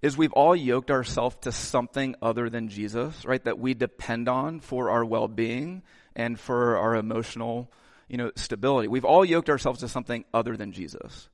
is 0.00 0.16
we've 0.16 0.32
all 0.32 0.56
yoked 0.56 0.90
ourselves 0.90 1.36
to 1.42 1.52
something 1.52 2.16
other 2.22 2.48
than 2.48 2.68
Jesus, 2.68 3.26
right? 3.26 3.44
That 3.44 3.58
we 3.58 3.74
depend 3.74 4.26
on 4.26 4.60
for 4.60 4.88
our 4.88 5.04
well-being, 5.04 5.82
and 6.16 6.40
for 6.40 6.78
our 6.78 6.94
emotional, 6.94 7.70
you 8.08 8.16
know, 8.16 8.30
stability. 8.36 8.88
We've 8.88 9.04
all 9.04 9.22
yoked 9.22 9.50
ourselves 9.50 9.80
to 9.80 9.88
something 9.88 10.24
other 10.32 10.56
than 10.56 10.72
Jesus. 10.72 11.28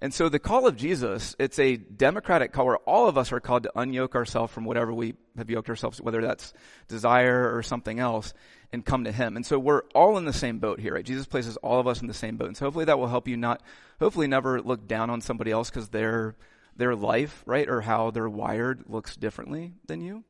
And 0.00 0.14
so 0.14 0.28
the 0.28 0.38
call 0.38 0.68
of 0.68 0.76
Jesus, 0.76 1.34
it's 1.40 1.58
a 1.58 1.76
democratic 1.76 2.52
call 2.52 2.66
where 2.66 2.76
all 2.78 3.08
of 3.08 3.18
us 3.18 3.32
are 3.32 3.40
called 3.40 3.64
to 3.64 3.72
unyoke 3.74 4.14
ourselves 4.14 4.52
from 4.52 4.64
whatever 4.64 4.94
we 4.94 5.14
have 5.36 5.50
yoked 5.50 5.68
ourselves 5.68 6.00
whether 6.00 6.22
that's 6.22 6.52
desire 6.86 7.56
or 7.56 7.64
something 7.64 7.98
else, 7.98 8.32
and 8.72 8.84
come 8.84 9.04
to 9.04 9.12
Him. 9.12 9.36
And 9.36 9.46
so 9.46 9.58
we're 9.58 9.82
all 9.94 10.18
in 10.18 10.24
the 10.24 10.32
same 10.32 10.58
boat 10.58 10.80
here, 10.80 10.94
right? 10.94 11.04
Jesus 11.04 11.26
places 11.26 11.56
all 11.58 11.80
of 11.80 11.86
us 11.86 12.00
in 12.00 12.06
the 12.06 12.14
same 12.14 12.36
boat. 12.36 12.48
And 12.48 12.56
so 12.56 12.66
hopefully 12.66 12.84
that 12.86 12.98
will 12.98 13.08
help 13.08 13.28
you 13.28 13.36
not, 13.36 13.62
hopefully 13.98 14.26
never 14.26 14.60
look 14.60 14.86
down 14.86 15.10
on 15.10 15.20
somebody 15.20 15.50
else 15.50 15.70
because 15.70 15.88
their, 15.88 16.36
their 16.76 16.94
life, 16.94 17.42
right, 17.46 17.68
or 17.68 17.80
how 17.80 18.10
they're 18.10 18.28
wired 18.28 18.84
looks 18.88 19.16
differently 19.16 19.72
than 19.86 20.00
you. 20.00 20.24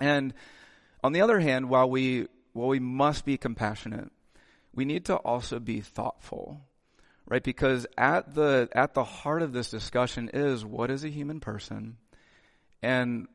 And 0.00 0.34
on 1.04 1.12
the 1.12 1.20
other 1.20 1.38
hand, 1.40 1.68
while 1.68 1.88
we 1.88 2.26
while 2.52 2.68
we 2.68 2.80
must 2.80 3.24
be 3.24 3.36
compassionate, 3.36 4.10
we 4.74 4.84
need 4.84 5.04
to 5.06 5.16
also 5.16 5.58
be 5.58 5.80
thoughtful, 5.80 6.60
right? 7.26 7.42
Because 7.42 7.86
at 7.96 8.34
the, 8.34 8.68
at 8.72 8.94
the 8.94 9.04
heart 9.04 9.42
of 9.42 9.52
this 9.52 9.70
discussion 9.70 10.30
is 10.32 10.64
what 10.64 10.90
is 10.90 11.04
a 11.04 11.08
human 11.08 11.40
person 11.40 11.96
and 12.82 13.28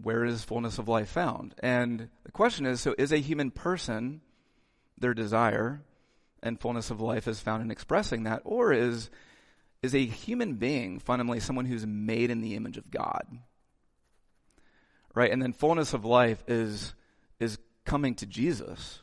where 0.00 0.24
is 0.24 0.44
fullness 0.44 0.78
of 0.78 0.88
life 0.88 1.08
found? 1.08 1.54
And 1.62 2.08
the 2.24 2.32
question 2.32 2.66
is, 2.66 2.80
so 2.80 2.94
is 2.98 3.12
a 3.12 3.18
human 3.18 3.50
person 3.50 4.20
their 4.98 5.14
desire 5.14 5.82
and 6.42 6.60
fullness 6.60 6.90
of 6.90 7.00
life 7.00 7.28
is 7.28 7.40
found 7.40 7.62
in 7.62 7.70
expressing 7.70 8.24
that, 8.24 8.42
or 8.44 8.72
is, 8.72 9.10
is 9.82 9.94
a 9.94 10.04
human 10.04 10.54
being 10.54 10.98
fundamentally 10.98 11.40
someone 11.40 11.66
who's 11.66 11.86
made 11.86 12.30
in 12.30 12.40
the 12.40 12.54
image 12.54 12.76
of 12.76 12.90
God? 12.90 13.22
Right? 15.14 15.30
And 15.30 15.42
then 15.42 15.52
fullness 15.52 15.92
of 15.94 16.04
life 16.04 16.42
is, 16.48 16.94
is 17.38 17.58
coming 17.84 18.14
to 18.16 18.26
Jesus 18.26 19.02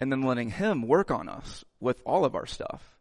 and 0.00 0.10
then 0.10 0.22
letting 0.22 0.50
Him 0.50 0.82
work 0.82 1.10
on 1.10 1.28
us 1.28 1.64
with 1.78 2.00
all 2.04 2.24
of 2.24 2.34
our 2.34 2.46
stuff. 2.46 2.96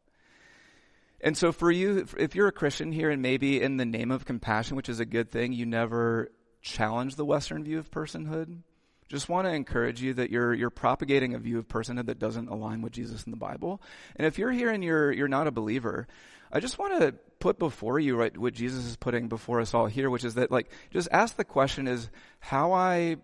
And 1.21 1.37
so 1.37 1.51
for 1.51 1.71
you, 1.71 2.05
if 2.17 2.35
you're 2.35 2.47
a 2.47 2.51
Christian 2.53 2.91
here 2.91 3.09
and 3.09 3.21
maybe 3.21 3.61
in 3.61 3.77
the 3.77 3.85
name 3.85 4.11
of 4.11 4.25
compassion, 4.25 4.77
which 4.77 4.89
is 4.89 4.99
a 4.99 5.05
good 5.05 5.31
thing, 5.31 5.51
you 5.53 5.65
never 5.65 6.31
challenge 6.61 7.15
the 7.15 7.25
Western 7.25 7.63
view 7.63 7.79
of 7.79 7.91
personhood, 7.91 8.59
just 9.09 9.27
want 9.27 9.47
to 9.47 9.53
encourage 9.53 10.01
you 10.01 10.13
that 10.13 10.29
you're 10.29 10.53
you're 10.53 10.69
propagating 10.69 11.33
a 11.33 11.39
view 11.39 11.57
of 11.57 11.67
personhood 11.67 12.05
that 12.05 12.19
doesn't 12.19 12.47
align 12.47 12.81
with 12.81 12.93
Jesus 12.93 13.23
in 13.23 13.31
the 13.31 13.37
Bible. 13.37 13.81
And 14.15 14.25
if 14.25 14.37
you're 14.37 14.51
here 14.51 14.69
and 14.69 14.83
you're 14.83 15.11
you're 15.11 15.27
not 15.27 15.47
a 15.47 15.51
believer, 15.51 16.07
I 16.51 16.59
just 16.59 16.77
want 16.77 16.99
to 16.99 17.15
put 17.39 17.57
before 17.57 17.99
you 17.99 18.15
right 18.15 18.37
what 18.37 18.53
Jesus 18.53 18.85
is 18.85 18.95
putting 18.95 19.27
before 19.27 19.61
us 19.61 19.73
all 19.73 19.87
here, 19.87 20.09
which 20.09 20.23
is 20.23 20.35
that 20.35 20.51
like 20.51 20.69
just 20.91 21.09
ask 21.11 21.35
the 21.35 21.43
question 21.43 21.87
is 21.87 22.09
how 22.39 22.73
I 22.73 23.17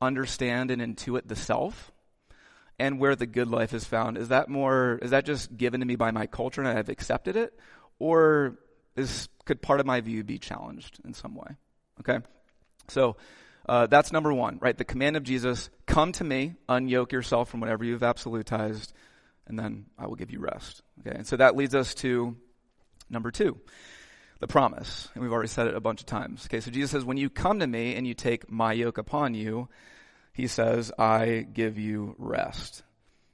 understand 0.00 0.72
and 0.72 0.82
intuit 0.82 1.28
the 1.28 1.36
self 1.36 1.92
and 2.78 2.98
where 2.98 3.14
the 3.14 3.26
good 3.26 3.48
life 3.48 3.72
is 3.74 3.84
found. 3.84 4.18
Is 4.18 4.28
that 4.28 4.48
more 4.48 4.98
is 5.02 5.10
that 5.10 5.24
just 5.24 5.56
given 5.56 5.80
to 5.80 5.86
me 5.86 5.94
by 5.94 6.10
my 6.10 6.26
culture 6.26 6.60
and 6.60 6.68
I've 6.68 6.88
accepted 6.88 7.36
it? 7.36 7.56
Or 8.00 8.58
is 8.96 9.28
could 9.44 9.62
part 9.62 9.78
of 9.78 9.86
my 9.86 10.00
view 10.00 10.24
be 10.24 10.38
challenged 10.38 10.98
in 11.04 11.14
some 11.14 11.36
way? 11.36 11.56
Okay? 12.00 12.18
So 12.88 13.16
uh, 13.68 13.86
that's 13.86 14.12
number 14.12 14.32
one, 14.32 14.58
right? 14.60 14.76
The 14.76 14.84
command 14.84 15.16
of 15.16 15.22
Jesus 15.22 15.70
come 15.86 16.12
to 16.12 16.24
me, 16.24 16.54
unyoke 16.68 17.12
yourself 17.12 17.48
from 17.48 17.60
whatever 17.60 17.84
you've 17.84 18.02
absolutized, 18.02 18.92
and 19.46 19.58
then 19.58 19.86
I 19.98 20.06
will 20.06 20.16
give 20.16 20.30
you 20.30 20.40
rest. 20.40 20.82
Okay, 21.00 21.16
and 21.16 21.26
so 21.26 21.36
that 21.36 21.56
leads 21.56 21.74
us 21.74 21.94
to 21.96 22.36
number 23.08 23.30
two, 23.30 23.60
the 24.40 24.46
promise. 24.46 25.08
And 25.14 25.22
we've 25.22 25.32
already 25.32 25.48
said 25.48 25.68
it 25.68 25.76
a 25.76 25.80
bunch 25.80 26.00
of 26.00 26.06
times. 26.06 26.46
Okay, 26.46 26.60
so 26.60 26.70
Jesus 26.70 26.90
says, 26.90 27.04
when 27.04 27.16
you 27.16 27.30
come 27.30 27.60
to 27.60 27.66
me 27.66 27.94
and 27.94 28.06
you 28.06 28.14
take 28.14 28.50
my 28.50 28.72
yoke 28.72 28.98
upon 28.98 29.34
you, 29.34 29.68
he 30.32 30.46
says, 30.46 30.90
I 30.98 31.46
give 31.52 31.78
you 31.78 32.14
rest. 32.18 32.82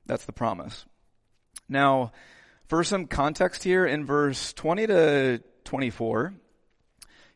That's 0.07 0.25
the 0.25 0.33
promise. 0.33 0.85
Now, 1.69 2.13
for 2.67 2.83
some 2.85 3.07
context 3.07 3.63
here, 3.63 3.87
in 3.87 4.05
verse 4.05 4.53
20 4.53 4.87
to 4.89 5.43
24, 5.65 6.35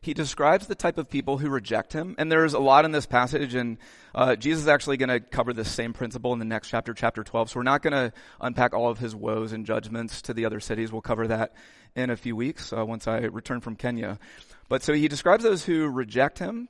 he 0.03 0.13
describes 0.13 0.67
the 0.67 0.75
type 0.75 0.97
of 0.97 1.09
people 1.09 1.37
who 1.37 1.47
reject 1.47 1.93
him. 1.93 2.13
And 2.17 2.29
there's 2.29 2.53
a 2.53 2.59
lot 2.59 2.83
in 2.83 2.91
this 2.91 3.05
passage, 3.05 3.55
and 3.55 3.77
uh, 4.13 4.35
Jesus 4.35 4.63
is 4.63 4.67
actually 4.67 4.97
going 4.97 5.07
to 5.07 5.21
cover 5.21 5.53
this 5.53 5.71
same 5.71 5.93
principle 5.93 6.33
in 6.33 6.39
the 6.39 6.45
next 6.45 6.67
chapter, 6.67 6.93
chapter 6.93 7.23
12. 7.23 7.51
So 7.51 7.59
we're 7.59 7.63
not 7.63 7.81
going 7.81 7.93
to 7.93 8.11
unpack 8.41 8.73
all 8.73 8.89
of 8.89 8.99
his 8.99 9.15
woes 9.15 9.53
and 9.53 9.65
judgments 9.65 10.21
to 10.23 10.33
the 10.33 10.43
other 10.43 10.59
cities. 10.59 10.91
We'll 10.91 11.01
cover 11.01 11.27
that 11.27 11.53
in 11.95 12.09
a 12.09 12.17
few 12.17 12.35
weeks 12.35 12.73
uh, 12.73 12.85
once 12.85 13.07
I 13.07 13.19
return 13.19 13.61
from 13.61 13.77
Kenya. 13.77 14.19
But 14.67 14.83
so 14.83 14.91
he 14.91 15.07
describes 15.07 15.45
those 15.45 15.63
who 15.63 15.87
reject 15.87 16.37
him. 16.37 16.67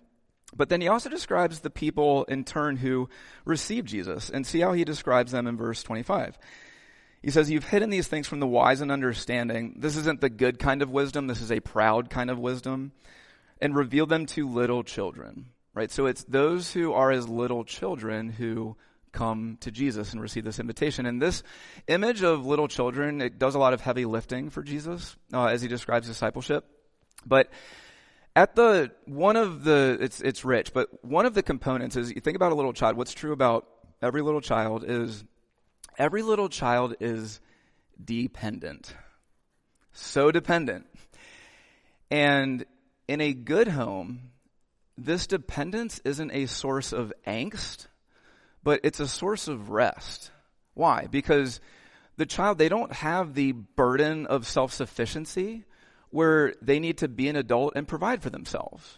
But 0.55 0.69
then 0.69 0.81
he 0.81 0.87
also 0.87 1.09
describes 1.09 1.61
the 1.61 1.71
people 1.71 2.25
in 2.25 2.43
turn 2.43 2.77
who 2.77 3.09
receive 3.45 3.85
Jesus. 3.85 4.29
And 4.29 4.45
see 4.45 4.59
how 4.59 4.73
he 4.73 4.83
describes 4.83 5.31
them 5.31 5.47
in 5.47 5.57
verse 5.57 5.81
25. 5.81 6.37
He 7.23 7.31
says, 7.31 7.49
You've 7.49 7.69
hidden 7.69 7.89
these 7.89 8.07
things 8.07 8.27
from 8.27 8.41
the 8.41 8.45
wise 8.45 8.81
and 8.81 8.91
understanding. 8.91 9.73
This 9.79 9.95
isn't 9.95 10.21
the 10.21 10.29
good 10.29 10.59
kind 10.59 10.83
of 10.83 10.91
wisdom. 10.91 11.25
This 11.25 11.41
is 11.41 11.51
a 11.51 11.61
proud 11.61 12.11
kind 12.11 12.29
of 12.29 12.37
wisdom 12.37 12.91
and 13.61 13.75
reveal 13.75 14.05
them 14.05 14.25
to 14.27 14.47
little 14.47 14.83
children. 14.83 15.47
Right? 15.73 15.91
So 15.91 16.05
it's 16.05 16.23
those 16.25 16.71
who 16.71 16.93
are 16.93 17.11
as 17.11 17.27
little 17.27 17.63
children 17.63 18.29
who 18.29 18.77
come 19.11 19.57
to 19.61 19.71
Jesus 19.71 20.11
and 20.11 20.21
receive 20.21 20.43
this 20.43 20.59
invitation. 20.59 21.05
And 21.05 21.21
this 21.21 21.43
image 21.87 22.23
of 22.23 22.45
little 22.45 22.67
children, 22.67 23.21
it 23.21 23.39
does 23.39 23.55
a 23.55 23.59
lot 23.59 23.73
of 23.73 23.81
heavy 23.81 24.05
lifting 24.05 24.49
for 24.49 24.61
Jesus 24.61 25.15
uh, 25.31 25.45
as 25.45 25.61
he 25.61 25.67
describes 25.67 26.07
discipleship. 26.07 26.65
But 27.25 27.49
at 28.35 28.55
the 28.55 28.91
one 29.05 29.35
of 29.35 29.63
the 29.63 29.97
it's 30.01 30.19
it's 30.19 30.43
rich, 30.43 30.73
but 30.73 30.89
one 31.05 31.25
of 31.25 31.35
the 31.35 31.43
components 31.43 31.95
is 31.95 32.09
you 32.11 32.19
think 32.19 32.35
about 32.35 32.51
a 32.51 32.55
little 32.55 32.73
child. 32.73 32.97
What's 32.97 33.13
true 33.13 33.31
about 33.31 33.67
every 34.01 34.21
little 34.21 34.41
child 34.41 34.83
is 34.85 35.23
every 35.97 36.23
little 36.23 36.49
child 36.49 36.95
is 36.99 37.39
dependent. 38.03 38.93
So 39.93 40.31
dependent. 40.31 40.87
And 42.09 42.65
in 43.13 43.21
a 43.21 43.31
good 43.31 43.67
home, 43.67 44.31
this 44.97 45.27
dependence 45.27 46.01
isn't 46.03 46.31
a 46.31 46.47
source 46.47 46.91
of 46.91 47.13
angst, 47.27 47.85
but 48.63 48.79
it's 48.83 48.99
a 48.99 49.07
source 49.07 49.47
of 49.47 49.69
rest. 49.69 50.31
Why? 50.73 51.05
Because 51.05 51.61
the 52.17 52.25
child, 52.25 52.57
they 52.57 52.69
don't 52.69 52.91
have 52.91 53.35
the 53.35 53.51
burden 53.51 54.25
of 54.25 54.47
self-sufficiency 54.47 55.63
where 56.09 56.55
they 56.59 56.79
need 56.79 56.97
to 56.97 57.07
be 57.07 57.27
an 57.27 57.35
adult 57.35 57.73
and 57.75 57.87
provide 57.87 58.23
for 58.23 58.31
themselves. 58.31 58.97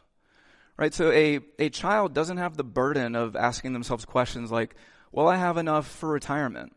Right? 0.78 0.94
So 0.94 1.12
a, 1.12 1.42
a 1.60 1.70
child 1.70 2.14
doesn't 2.14 2.38
have 2.38 2.56
the 2.56 2.64
burden 2.64 3.18
of 3.18 3.36
asking 3.36 3.74
themselves 3.74 4.06
questions 4.06 4.50
like, 4.50 4.76
will 5.12 5.28
I 5.28 5.36
have 5.36 5.58
enough 5.58 5.88
for 5.88 6.08
retirement? 6.08 6.74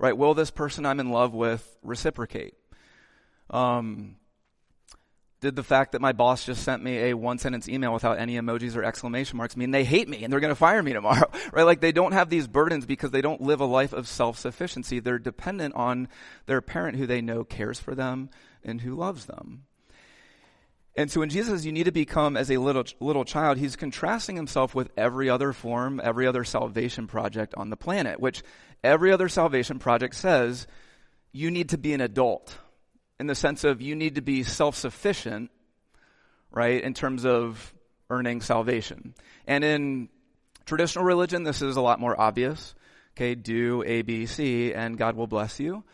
Right? 0.00 0.18
Will 0.18 0.34
this 0.34 0.50
person 0.50 0.84
I'm 0.84 0.98
in 0.98 1.10
love 1.10 1.32
with 1.32 1.78
reciprocate? 1.84 2.54
Um, 3.50 4.16
did 5.42 5.56
the 5.56 5.62
fact 5.64 5.92
that 5.92 6.00
my 6.00 6.12
boss 6.12 6.44
just 6.44 6.62
sent 6.62 6.84
me 6.84 7.10
a 7.10 7.14
one 7.14 7.36
sentence 7.36 7.68
email 7.68 7.92
without 7.92 8.18
any 8.18 8.36
emojis 8.36 8.76
or 8.76 8.84
exclamation 8.84 9.36
marks 9.36 9.56
mean 9.56 9.72
they 9.72 9.82
hate 9.82 10.08
me 10.08 10.22
and 10.22 10.32
they're 10.32 10.40
going 10.40 10.52
to 10.52 10.54
fire 10.54 10.82
me 10.82 10.92
tomorrow? 10.92 11.28
right? 11.52 11.64
Like 11.64 11.80
they 11.80 11.90
don't 11.90 12.12
have 12.12 12.30
these 12.30 12.46
burdens 12.46 12.86
because 12.86 13.10
they 13.10 13.20
don't 13.20 13.40
live 13.40 13.60
a 13.60 13.66
life 13.66 13.92
of 13.92 14.06
self 14.06 14.38
sufficiency. 14.38 15.00
They're 15.00 15.18
dependent 15.18 15.74
on 15.74 16.08
their 16.46 16.60
parent 16.60 16.96
who 16.96 17.06
they 17.06 17.20
know 17.20 17.42
cares 17.42 17.80
for 17.80 17.96
them 17.96 18.30
and 18.64 18.80
who 18.80 18.94
loves 18.94 19.26
them. 19.26 19.64
And 20.94 21.10
so 21.10 21.20
when 21.20 21.30
Jesus 21.30 21.50
says 21.50 21.66
you 21.66 21.72
need 21.72 21.84
to 21.84 21.92
become 21.92 22.36
as 22.36 22.48
a 22.50 22.58
little, 22.58 22.84
little 23.00 23.24
child, 23.24 23.58
he's 23.58 23.74
contrasting 23.74 24.36
himself 24.36 24.76
with 24.76 24.90
every 24.96 25.28
other 25.28 25.52
form, 25.52 26.00
every 26.04 26.26
other 26.26 26.44
salvation 26.44 27.08
project 27.08 27.52
on 27.56 27.68
the 27.68 27.76
planet, 27.76 28.20
which 28.20 28.42
every 28.84 29.10
other 29.10 29.28
salvation 29.28 29.80
project 29.80 30.14
says 30.14 30.68
you 31.32 31.50
need 31.50 31.70
to 31.70 31.78
be 31.78 31.94
an 31.94 32.00
adult 32.00 32.58
in 33.22 33.28
the 33.28 33.36
sense 33.36 33.62
of 33.62 33.80
you 33.80 33.94
need 33.94 34.16
to 34.16 34.20
be 34.20 34.42
self 34.42 34.74
sufficient, 34.74 35.52
right, 36.50 36.82
in 36.82 36.92
terms 36.92 37.24
of 37.24 37.72
earning 38.10 38.40
salvation. 38.40 39.14
And 39.46 39.62
in 39.62 40.08
traditional 40.66 41.04
religion, 41.04 41.44
this 41.44 41.62
is 41.62 41.76
a 41.76 41.80
lot 41.80 42.00
more 42.00 42.20
obvious. 42.20 42.74
Okay, 43.14 43.36
do 43.36 43.84
A, 43.86 44.02
B, 44.02 44.26
C, 44.26 44.74
and 44.74 44.98
God 44.98 45.14
will 45.14 45.28
bless 45.28 45.60
you. 45.60 45.84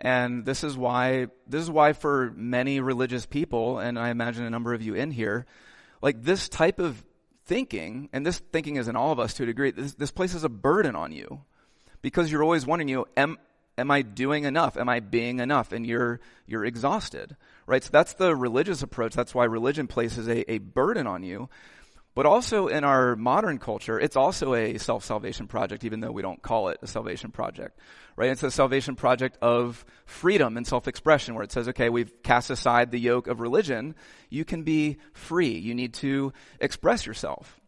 And 0.00 0.44
this 0.44 0.64
is 0.64 0.76
why, 0.76 1.28
this 1.46 1.62
is 1.62 1.70
why 1.70 1.92
for 1.92 2.32
many 2.34 2.80
religious 2.80 3.24
people, 3.24 3.78
and 3.78 3.96
I 3.96 4.08
imagine 4.08 4.44
a 4.44 4.50
number 4.50 4.74
of 4.74 4.82
you 4.82 4.96
in 4.96 5.12
here, 5.12 5.46
like 6.02 6.24
this 6.24 6.48
type 6.48 6.80
of 6.80 7.04
thinking, 7.46 8.08
and 8.12 8.26
this 8.26 8.40
thinking 8.52 8.78
is 8.78 8.88
in 8.88 8.96
all 8.96 9.12
of 9.12 9.20
us 9.20 9.34
to 9.34 9.44
a 9.44 9.46
degree, 9.46 9.70
this, 9.70 9.94
this 9.94 10.10
places 10.10 10.42
a 10.42 10.48
burden 10.48 10.96
on 10.96 11.12
you. 11.12 11.42
Because 12.02 12.32
you're 12.32 12.42
always 12.42 12.66
wondering, 12.66 12.88
you 12.88 12.96
know, 12.96 13.06
am, 13.16 13.38
am 13.76 13.90
I 13.90 14.02
doing 14.02 14.44
enough? 14.44 14.76
Am 14.76 14.88
I 14.88 15.00
being 15.00 15.40
enough? 15.40 15.72
And 15.72 15.86
you're, 15.86 16.20
you're 16.46 16.64
exhausted, 16.64 17.36
right? 17.66 17.82
So 17.82 17.90
that's 17.92 18.14
the 18.14 18.34
religious 18.34 18.82
approach. 18.82 19.14
That's 19.14 19.34
why 19.34 19.44
religion 19.44 19.86
places 19.86 20.28
a, 20.28 20.50
a 20.50 20.58
burden 20.58 21.06
on 21.06 21.22
you. 21.22 21.48
But 22.14 22.26
also 22.26 22.68
in 22.68 22.84
our 22.84 23.16
modern 23.16 23.58
culture, 23.58 23.98
it's 23.98 24.14
also 24.14 24.54
a 24.54 24.78
self-salvation 24.78 25.48
project, 25.48 25.82
even 25.82 25.98
though 25.98 26.12
we 26.12 26.22
don't 26.22 26.40
call 26.40 26.68
it 26.68 26.78
a 26.80 26.86
salvation 26.86 27.32
project, 27.32 27.80
right? 28.14 28.30
It's 28.30 28.44
a 28.44 28.52
salvation 28.52 28.94
project 28.94 29.36
of 29.42 29.84
freedom 30.06 30.56
and 30.56 30.64
self-expression 30.64 31.34
where 31.34 31.42
it 31.42 31.50
says, 31.50 31.68
okay, 31.70 31.88
we've 31.88 32.22
cast 32.22 32.50
aside 32.50 32.92
the 32.92 33.00
yoke 33.00 33.26
of 33.26 33.40
religion. 33.40 33.96
You 34.30 34.44
can 34.44 34.62
be 34.62 34.98
free. 35.12 35.58
You 35.58 35.74
need 35.74 35.94
to 35.94 36.32
express 36.60 37.04
yourself. 37.04 37.58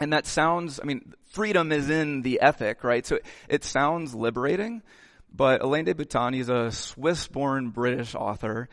And 0.00 0.14
that 0.14 0.26
sounds, 0.26 0.80
I 0.80 0.84
mean, 0.84 1.12
freedom 1.26 1.70
is 1.70 1.90
in 1.90 2.22
the 2.22 2.40
ethic, 2.40 2.84
right? 2.84 3.06
So 3.06 3.18
it 3.46 3.62
sounds 3.62 4.14
liberating, 4.14 4.82
but 5.34 5.62
Alain 5.62 5.84
de 5.84 5.94
Botton, 5.94 6.34
he's 6.34 6.48
a 6.48 6.70
Swiss-born 6.70 7.70
British 7.70 8.14
author, 8.14 8.68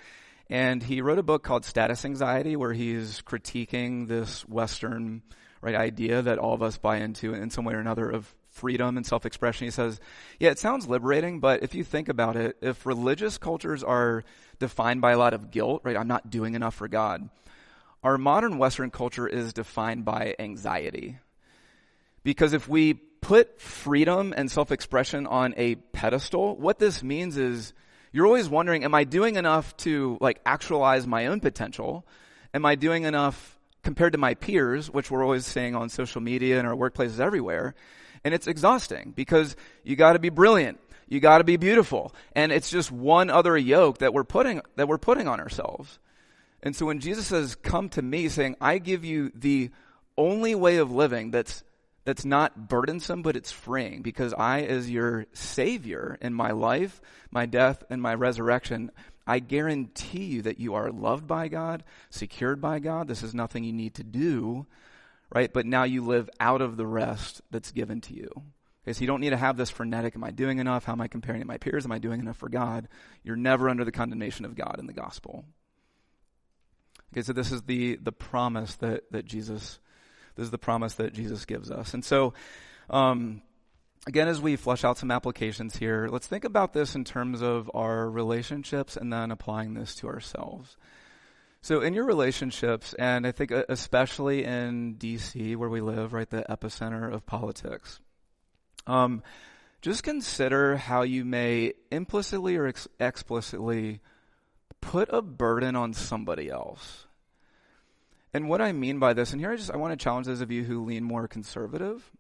and 0.50 0.82
he 0.82 1.02
wrote 1.02 1.20
a 1.20 1.24
book 1.24 1.44
called 1.44 1.66
Status 1.66 2.06
Anxiety, 2.06 2.56
where 2.56 2.74
he's 2.74 3.22
critiquing 3.22 4.08
this 4.08 4.48
Western 4.48 5.22
right 5.62 5.76
idea 5.76 6.22
that 6.22 6.38
all 6.38 6.54
of 6.54 6.64
us 6.64 6.78
buy 6.78 6.98
into 6.98 7.34
in 7.34 7.50
some 7.50 7.66
way 7.66 7.74
or 7.74 7.80
another 7.80 8.10
of 8.10 8.34
freedom 8.50 8.98
and 8.98 9.06
self-expression. 9.06 9.66
He 9.66 9.72
says, 9.72 10.00
yeah, 10.40 10.50
it 10.50 10.60
sounds 10.60 10.88
liberating, 10.88 11.40
but 11.40 11.64
if 11.64 11.76
you 11.76 11.84
think 11.84 12.10
about 12.10 12.36
it, 12.36 12.58
if 12.62 12.86
religious 12.86 13.38
cultures 13.38 13.84
are 13.84 14.24
defined 14.60 15.02
by 15.02 15.12
a 15.12 15.18
lot 15.18 15.34
of 15.34 15.52
guilt, 15.52 15.82
right, 15.84 15.98
I'm 15.98 16.08
not 16.08 16.30
doing 16.30 16.56
enough 16.56 16.76
for 16.76 16.88
God, 16.88 17.30
our 18.04 18.18
modern 18.18 18.58
Western 18.58 18.90
culture 18.90 19.28
is 19.28 19.54
defined 19.54 20.06
by 20.06 20.36
anxiety. 20.40 21.18
Because 22.24 22.54
if 22.54 22.68
we 22.68 23.00
put 23.22 23.60
freedom 23.60 24.34
and 24.36 24.50
self-expression 24.50 25.28
on 25.28 25.54
a 25.58 25.76
pedestal, 25.76 26.56
what 26.56 26.80
this 26.80 27.04
means 27.04 27.38
is 27.38 27.74
you're 28.12 28.26
always 28.26 28.50
wondering, 28.50 28.84
am 28.84 28.96
I 28.96 29.04
doing 29.04 29.36
enough 29.36 29.76
to 29.78 30.18
like 30.20 30.40
actualize 30.46 31.06
my 31.06 31.28
own 31.28 31.40
potential? 31.40 32.06
Am 32.54 32.66
I 32.66 32.76
doing 32.76 33.04
enough 33.04 33.60
compared 33.84 34.14
to 34.14 34.18
my 34.18 34.34
peers, 34.34 34.90
which 34.90 35.12
we're 35.12 35.24
always 35.24 35.46
saying 35.46 35.76
on 35.76 35.90
social 35.90 36.22
media 36.22 36.58
and 36.60 36.68
our 36.68 36.76
workplaces 36.76 37.20
everywhere? 37.20 37.76
And 38.24 38.34
it's 38.34 38.48
exhausting 38.48 39.14
because 39.16 39.56
you 39.84 39.96
gotta 39.96 40.20
be 40.20 40.30
brilliant. 40.30 40.80
You 41.08 41.20
gotta 41.20 41.44
be 41.44 41.58
beautiful. 41.58 42.14
And 42.34 42.52
it's 42.52 42.70
just 42.70 42.92
one 42.92 43.30
other 43.30 43.58
yoke 43.58 44.00
that 44.00 44.14
we're 44.14 44.24
putting, 44.24 44.62
that 44.76 44.88
we're 44.88 44.98
putting 44.98 45.28
on 45.28 45.40
ourselves. 45.40 46.00
And 46.62 46.76
so 46.76 46.86
when 46.86 47.00
Jesus 47.00 47.28
says, 47.28 47.56
come 47.56 47.90
to 47.90 48.02
me 48.02 48.28
saying, 48.28 48.58
I 48.60 48.80
give 48.80 49.06
you 49.06 49.32
the 49.34 49.72
only 50.18 50.56
way 50.56 50.78
of 50.78 50.92
living 50.92 51.32
that's 51.32 51.64
that's 52.10 52.26
not 52.26 52.68
burdensome, 52.68 53.22
but 53.22 53.36
it's 53.36 53.52
freeing 53.52 54.02
because 54.02 54.34
I, 54.34 54.62
as 54.62 54.90
your 54.90 55.28
Savior 55.34 56.18
in 56.20 56.34
my 56.34 56.50
life, 56.50 57.00
my 57.30 57.46
death, 57.46 57.84
and 57.88 58.02
my 58.02 58.16
resurrection, 58.16 58.90
I 59.28 59.38
guarantee 59.38 60.24
you 60.24 60.42
that 60.42 60.60
you 60.60 60.74
are 60.74 60.90
loved 60.90 61.28
by 61.28 61.50
God, 61.50 61.84
secured 62.10 62.60
by 62.60 62.80
God. 62.80 63.08
This 63.08 63.22
is 63.22 63.36
nothing 63.36 63.64
you 63.64 63.74
need 63.74 63.94
to 63.94 64.04
do, 64.04 64.66
right? 65.32 65.54
But 65.54 65.68
now 65.68 65.84
you 65.84 66.04
live 66.04 66.32
out 66.40 66.64
of 66.64 66.78
the 66.78 66.88
rest 66.88 67.44
that's 67.52 67.72
given 67.72 68.02
to 68.02 68.16
you. 68.16 68.32
Okay, 68.84 68.94
so 68.94 69.02
you 69.02 69.08
don't 69.08 69.22
need 69.22 69.30
to 69.30 69.38
have 69.38 69.56
this 69.56 69.70
frenetic, 69.70 70.16
am 70.16 70.24
I 70.24 70.32
doing 70.32 70.58
enough? 70.58 70.86
How 70.86 70.94
am 70.94 71.02
I 71.02 71.08
comparing 71.08 71.42
to 71.42 71.48
my 71.48 71.60
peers? 71.60 71.86
Am 71.86 71.92
I 71.92 72.00
doing 72.00 72.22
enough 72.22 72.38
for 72.38 72.50
God? 72.50 72.88
You're 73.22 73.36
never 73.36 73.70
under 73.70 73.86
the 73.86 73.92
condemnation 73.92 74.46
of 74.46 74.56
God 74.56 74.78
in 74.80 74.88
the 74.88 74.94
gospel. 74.94 75.46
Okay, 77.14 77.22
so 77.22 77.34
this 77.34 77.52
is 77.52 77.62
the, 77.62 77.98
the 77.98 78.12
promise 78.12 78.78
that, 78.78 79.04
that 79.12 79.26
Jesus 79.26 79.78
this 80.40 80.46
is 80.46 80.52
the 80.52 80.58
promise 80.58 80.94
that 80.96 81.14
Jesus 81.14 81.44
gives 81.46 81.70
us. 81.70 81.94
And 81.94 82.04
so, 82.04 82.34
um, 82.90 83.42
again, 84.08 84.30
as 84.30 84.40
we 84.40 84.56
flesh 84.56 84.86
out 84.86 84.98
some 84.98 85.12
applications 85.12 85.76
here, 85.76 86.08
let's 86.10 86.28
think 86.28 86.46
about 86.46 86.72
this 86.72 86.96
in 86.96 87.04
terms 87.04 87.42
of 87.42 87.70
our 87.74 88.10
relationships 88.10 88.96
and 88.96 89.12
then 89.12 89.32
applying 89.32 89.74
this 89.74 89.96
to 89.96 90.08
ourselves. 90.08 90.78
So, 91.62 91.82
in 91.82 91.94
your 91.94 92.06
relationships, 92.06 92.94
and 92.94 93.28
I 93.28 93.34
think 93.34 93.52
especially 93.52 94.46
in 94.46 94.96
DC, 94.96 95.58
where 95.58 95.68
we 95.68 95.82
live, 95.82 96.14
right, 96.14 96.30
the 96.30 96.46
epicenter 96.50 97.14
of 97.14 97.26
politics, 97.26 98.00
um, 98.88 99.22
just 99.82 100.04
consider 100.04 100.78
how 100.78 101.02
you 101.02 101.26
may 101.26 101.74
implicitly 101.92 102.56
or 102.56 102.66
ex- 102.66 102.88
explicitly 102.98 104.00
put 104.80 105.10
a 105.12 105.22
burden 105.22 105.76
on 105.76 105.94
somebody 105.94 106.50
else. 106.50 107.08
And 108.34 108.48
what 108.48 108.62
I 108.62 108.72
mean 108.72 109.00
by 109.00 109.14
this, 109.14 109.32
and 109.32 109.42
here 109.42 109.52
I 109.52 109.56
just 109.56 109.72
I 109.72 109.78
want 109.78 109.98
to 109.98 110.04
challenge 110.04 110.28
those 110.28 110.42
of 110.42 110.52
you 110.52 110.64
who 110.64 110.86
lean 110.86 111.04
more 111.04 111.28
conservative. 111.28 112.12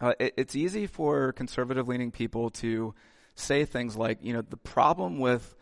Uh, 0.00 0.14
it, 0.18 0.34
it's 0.36 0.56
easy 0.56 0.86
for 0.86 1.32
conservative 1.32 1.88
leaning 1.88 2.10
people 2.10 2.50
to 2.50 2.94
say 3.34 3.64
things 3.64 3.96
like, 3.96 4.18
you 4.22 4.32
know, 4.32 4.42
the 4.42 4.56
problem 4.56 5.18
with 5.18 5.54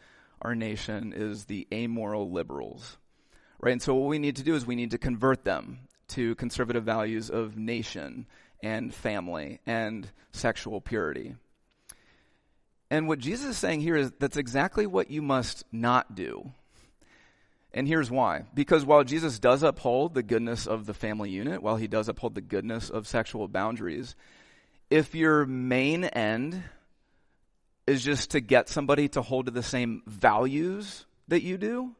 our 0.42 0.54
nation 0.54 1.12
is 1.14 1.46
the 1.46 1.66
amoral 1.72 2.30
liberals, 2.30 2.98
right? 3.60 3.72
And 3.72 3.82
so 3.82 3.94
what 3.94 4.08
we 4.08 4.18
need 4.18 4.36
to 4.36 4.42
do 4.42 4.54
is 4.54 4.64
we 4.64 4.76
need 4.76 4.92
to 4.92 4.98
convert 4.98 5.44
them 5.44 5.80
to 6.08 6.34
conservative 6.36 6.84
values 6.84 7.30
of 7.30 7.56
nation 7.56 8.26
and 8.62 8.94
family 8.94 9.60
and 9.66 10.10
sexual 10.32 10.80
purity. 10.80 11.34
And 12.90 13.08
what 13.08 13.18
Jesus 13.18 13.46
is 13.50 13.58
saying 13.58 13.80
here 13.80 13.96
is 13.96 14.12
that's 14.20 14.36
exactly 14.36 14.86
what 14.86 15.10
you 15.10 15.22
must 15.22 15.64
not 15.72 16.14
do. 16.14 16.52
And 17.76 17.88
here's 17.88 18.08
why. 18.08 18.44
Because 18.54 18.84
while 18.84 19.02
Jesus 19.02 19.40
does 19.40 19.64
uphold 19.64 20.14
the 20.14 20.22
goodness 20.22 20.68
of 20.68 20.86
the 20.86 20.94
family 20.94 21.30
unit, 21.30 21.60
while 21.60 21.74
he 21.76 21.88
does 21.88 22.08
uphold 22.08 22.36
the 22.36 22.40
goodness 22.40 22.88
of 22.88 23.08
sexual 23.08 23.48
boundaries, 23.48 24.14
if 24.90 25.12
your 25.12 25.44
main 25.44 26.04
end 26.04 26.62
is 27.84 28.04
just 28.04 28.30
to 28.30 28.40
get 28.40 28.68
somebody 28.68 29.08
to 29.08 29.22
hold 29.22 29.46
to 29.46 29.50
the 29.50 29.62
same 29.62 30.02
values 30.06 31.04
that 31.26 31.42
you 31.42 31.58
do, 31.58 31.90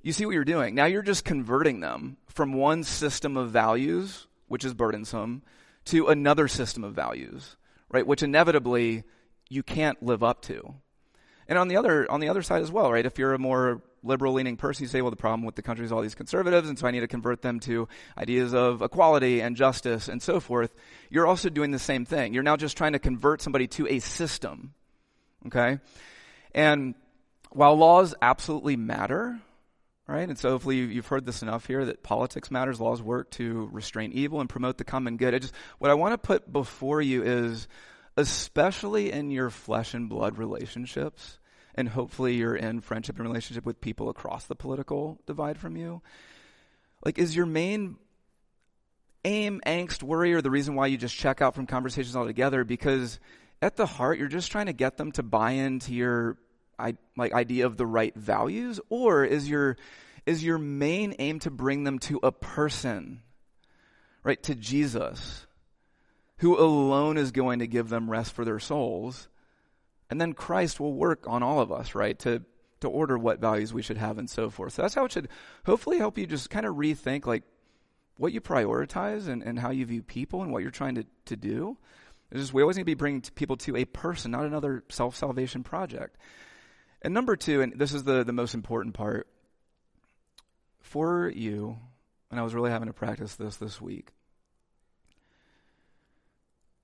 you 0.00 0.14
see 0.14 0.24
what 0.24 0.32
you're 0.32 0.44
doing. 0.44 0.74
Now 0.74 0.86
you're 0.86 1.02
just 1.02 1.26
converting 1.26 1.80
them 1.80 2.16
from 2.28 2.54
one 2.54 2.82
system 2.82 3.36
of 3.36 3.50
values, 3.50 4.26
which 4.48 4.64
is 4.64 4.72
burdensome, 4.72 5.42
to 5.84 6.08
another 6.08 6.48
system 6.48 6.82
of 6.82 6.94
values, 6.94 7.56
right? 7.90 8.06
Which 8.06 8.22
inevitably 8.22 9.04
you 9.50 9.62
can't 9.62 10.02
live 10.02 10.22
up 10.22 10.40
to. 10.42 10.76
And 11.46 11.58
on 11.58 11.68
the 11.68 11.76
other 11.76 12.10
on 12.10 12.20
the 12.20 12.28
other 12.28 12.42
side 12.42 12.62
as 12.62 12.72
well, 12.72 12.90
right? 12.90 13.04
If 13.04 13.18
you're 13.18 13.34
a 13.34 13.38
more 13.38 13.82
liberal 14.02 14.32
leaning 14.32 14.56
person, 14.56 14.84
you 14.84 14.88
say, 14.88 15.02
well, 15.02 15.10
the 15.10 15.16
problem 15.16 15.44
with 15.44 15.54
the 15.54 15.62
country 15.62 15.84
is 15.84 15.92
all 15.92 16.00
these 16.00 16.14
conservatives, 16.14 16.68
and 16.68 16.78
so 16.78 16.86
I 16.86 16.90
need 16.90 17.00
to 17.00 17.08
convert 17.08 17.42
them 17.42 17.60
to 17.60 17.88
ideas 18.16 18.54
of 18.54 18.82
equality 18.82 19.40
and 19.40 19.56
justice 19.56 20.08
and 20.08 20.22
so 20.22 20.40
forth. 20.40 20.74
You're 21.10 21.26
also 21.26 21.48
doing 21.48 21.70
the 21.70 21.78
same 21.78 22.04
thing. 22.04 22.34
You're 22.34 22.42
now 22.42 22.56
just 22.56 22.76
trying 22.76 22.92
to 22.92 22.98
convert 22.98 23.42
somebody 23.42 23.66
to 23.68 23.86
a 23.88 23.98
system. 23.98 24.74
Okay? 25.46 25.78
And 26.54 26.94
while 27.50 27.76
laws 27.76 28.14
absolutely 28.22 28.76
matter, 28.76 29.40
right? 30.06 30.28
And 30.28 30.38
so 30.38 30.50
hopefully 30.50 30.76
you've 30.76 31.06
heard 31.06 31.26
this 31.26 31.42
enough 31.42 31.66
here 31.66 31.84
that 31.84 32.02
politics 32.02 32.50
matters, 32.50 32.80
laws 32.80 33.02
work 33.02 33.30
to 33.32 33.68
restrain 33.72 34.12
evil 34.12 34.40
and 34.40 34.48
promote 34.48 34.78
the 34.78 34.84
common 34.84 35.16
good. 35.16 35.34
I 35.34 35.38
just, 35.38 35.54
what 35.78 35.90
I 35.90 35.94
want 35.94 36.12
to 36.12 36.18
put 36.18 36.52
before 36.52 37.00
you 37.00 37.22
is, 37.22 37.68
especially 38.16 39.12
in 39.12 39.30
your 39.30 39.50
flesh 39.50 39.94
and 39.94 40.08
blood 40.08 40.38
relationships, 40.38 41.38
and 41.80 41.88
hopefully 41.88 42.36
you're 42.36 42.54
in 42.54 42.80
friendship 42.80 43.18
and 43.18 43.26
relationship 43.26 43.66
with 43.66 43.80
people 43.80 44.08
across 44.08 44.46
the 44.46 44.54
political 44.54 45.18
divide 45.26 45.58
from 45.58 45.76
you. 45.76 46.02
Like, 47.04 47.18
is 47.18 47.34
your 47.34 47.46
main 47.46 47.96
aim, 49.24 49.60
angst, 49.66 50.02
worry, 50.02 50.32
or 50.32 50.42
the 50.42 50.50
reason 50.50 50.74
why 50.74 50.86
you 50.86 50.96
just 50.96 51.16
check 51.16 51.42
out 51.42 51.54
from 51.54 51.66
conversations 51.66 52.14
altogether? 52.14 52.62
Because 52.62 53.18
at 53.60 53.76
the 53.76 53.86
heart, 53.86 54.18
you're 54.18 54.28
just 54.28 54.52
trying 54.52 54.66
to 54.66 54.72
get 54.72 54.96
them 54.96 55.10
to 55.12 55.22
buy 55.22 55.52
into 55.52 55.92
your 55.94 56.36
like 57.16 57.34
idea 57.34 57.66
of 57.66 57.76
the 57.76 57.86
right 57.86 58.14
values, 58.14 58.80
or 58.88 59.24
is 59.24 59.48
your 59.48 59.76
is 60.24 60.44
your 60.44 60.58
main 60.58 61.14
aim 61.18 61.38
to 61.40 61.50
bring 61.50 61.84
them 61.84 61.98
to 61.98 62.20
a 62.22 62.32
person, 62.32 63.22
right? 64.22 64.42
To 64.44 64.54
Jesus, 64.54 65.46
who 66.38 66.58
alone 66.58 67.18
is 67.18 67.32
going 67.32 67.58
to 67.58 67.66
give 67.66 67.88
them 67.88 68.10
rest 68.10 68.32
for 68.32 68.44
their 68.44 68.58
souls 68.58 69.28
and 70.10 70.20
then 70.20 70.32
Christ 70.32 70.80
will 70.80 70.92
work 70.92 71.26
on 71.26 71.42
all 71.42 71.60
of 71.60 71.70
us, 71.70 71.94
right? 71.94 72.18
To, 72.20 72.42
to 72.80 72.88
order 72.88 73.16
what 73.16 73.40
values 73.40 73.72
we 73.72 73.82
should 73.82 73.96
have 73.96 74.18
and 74.18 74.28
so 74.28 74.50
forth. 74.50 74.72
So 74.74 74.82
that's 74.82 74.94
how 74.94 75.04
it 75.04 75.12
should 75.12 75.28
hopefully 75.64 75.98
help 75.98 76.18
you 76.18 76.26
just 76.26 76.50
kind 76.50 76.66
of 76.66 76.74
rethink 76.74 77.26
like 77.26 77.44
what 78.16 78.32
you 78.32 78.40
prioritize 78.40 79.28
and, 79.28 79.42
and 79.42 79.58
how 79.58 79.70
you 79.70 79.86
view 79.86 80.02
people 80.02 80.42
and 80.42 80.52
what 80.52 80.62
you're 80.62 80.70
trying 80.70 80.96
to, 80.96 81.06
to 81.26 81.36
do. 81.36 81.78
It's 82.30 82.40
just, 82.40 82.52
we 82.52 82.62
always 82.62 82.76
need 82.76 82.82
to 82.82 82.86
be 82.86 82.94
bringing 82.94 83.22
people 83.22 83.56
to 83.58 83.76
a 83.76 83.84
person, 83.84 84.32
not 84.32 84.44
another 84.44 84.84
self 84.88 85.16
salvation 85.16 85.62
project. 85.62 86.16
And 87.02 87.14
number 87.14 87.36
two, 87.36 87.62
and 87.62 87.78
this 87.78 87.94
is 87.94 88.04
the, 88.04 88.24
the 88.24 88.32
most 88.32 88.54
important 88.54 88.94
part 88.94 89.26
for 90.80 91.28
you, 91.28 91.78
and 92.30 92.38
I 92.38 92.42
was 92.42 92.54
really 92.54 92.70
having 92.70 92.88
to 92.88 92.92
practice 92.92 93.36
this 93.36 93.56
this 93.56 93.80
week. 93.80 94.10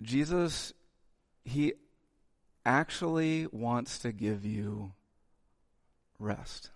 Jesus, 0.03 0.73
he 1.45 1.75
actually 2.67 3.47
wants 3.53 3.97
to 4.01 4.11
give 4.11 4.45
you 4.45 4.93
rest. 6.19 6.71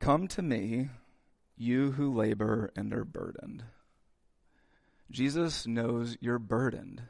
Come 0.00 0.26
to 0.28 0.42
me, 0.42 0.88
you 1.56 1.92
who 1.92 2.12
labor 2.12 2.72
and 2.74 2.92
are 2.92 3.04
burdened. 3.04 3.64
Jesus 5.12 5.66
knows 5.66 6.16
you're 6.20 6.40
burdened. 6.40 7.04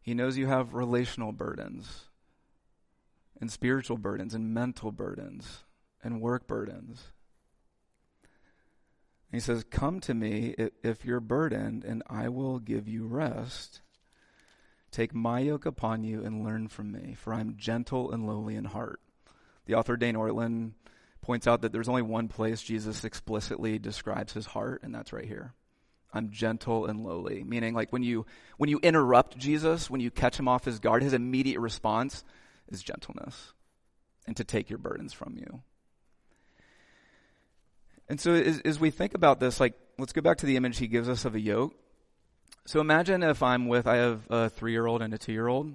He 0.00 0.12
knows 0.12 0.36
you 0.36 0.48
have 0.48 0.74
relational 0.74 1.30
burdens, 1.32 2.06
and 3.40 3.52
spiritual 3.52 3.98
burdens, 3.98 4.34
and 4.34 4.52
mental 4.52 4.90
burdens, 4.90 5.64
and 6.02 6.20
work 6.20 6.48
burdens. 6.48 7.12
He 9.30 9.40
says, 9.40 9.64
Come 9.70 10.00
to 10.00 10.14
me 10.14 10.54
if 10.82 11.04
you're 11.04 11.20
burdened, 11.20 11.84
and 11.84 12.02
I 12.08 12.28
will 12.28 12.58
give 12.58 12.88
you 12.88 13.06
rest. 13.06 13.82
Take 14.90 15.14
my 15.14 15.40
yoke 15.40 15.66
upon 15.66 16.02
you 16.02 16.24
and 16.24 16.44
learn 16.44 16.68
from 16.68 16.92
me, 16.92 17.14
for 17.14 17.34
I'm 17.34 17.56
gentle 17.56 18.10
and 18.10 18.26
lowly 18.26 18.56
in 18.56 18.64
heart. 18.64 19.00
The 19.66 19.74
author 19.74 19.96
Dane 19.96 20.14
Ortlund 20.14 20.72
points 21.20 21.46
out 21.46 21.60
that 21.60 21.72
there's 21.72 21.90
only 21.90 22.02
one 22.02 22.28
place 22.28 22.62
Jesus 22.62 23.04
explicitly 23.04 23.78
describes 23.78 24.32
his 24.32 24.46
heart, 24.46 24.82
and 24.82 24.94
that's 24.94 25.12
right 25.12 25.26
here. 25.26 25.52
I'm 26.12 26.30
gentle 26.30 26.86
and 26.86 27.04
lowly, 27.04 27.44
meaning 27.44 27.74
like 27.74 27.92
when 27.92 28.02
you 28.02 28.24
when 28.56 28.70
you 28.70 28.80
interrupt 28.82 29.36
Jesus, 29.36 29.90
when 29.90 30.00
you 30.00 30.10
catch 30.10 30.38
him 30.38 30.48
off 30.48 30.64
his 30.64 30.78
guard, 30.78 31.02
his 31.02 31.12
immediate 31.12 31.60
response 31.60 32.24
is 32.68 32.82
gentleness 32.82 33.52
and 34.26 34.34
to 34.36 34.44
take 34.44 34.70
your 34.70 34.78
burdens 34.78 35.12
from 35.12 35.36
you. 35.36 35.62
And 38.08 38.20
so 38.20 38.32
as, 38.32 38.60
as 38.60 38.80
we 38.80 38.90
think 38.90 39.14
about 39.14 39.40
this, 39.40 39.60
like, 39.60 39.74
let's 39.98 40.12
go 40.12 40.20
back 40.20 40.38
to 40.38 40.46
the 40.46 40.56
image 40.56 40.78
he 40.78 40.86
gives 40.86 41.08
us 41.08 41.24
of 41.24 41.34
a 41.34 41.40
yoke. 41.40 41.74
So 42.66 42.80
imagine 42.80 43.22
if 43.22 43.42
I'm 43.42 43.66
with, 43.66 43.86
I 43.86 43.96
have 43.96 44.20
a 44.30 44.50
three 44.50 44.72
year 44.72 44.86
old 44.86 45.02
and 45.02 45.12
a 45.14 45.18
two 45.18 45.32
year 45.32 45.48
old, 45.48 45.72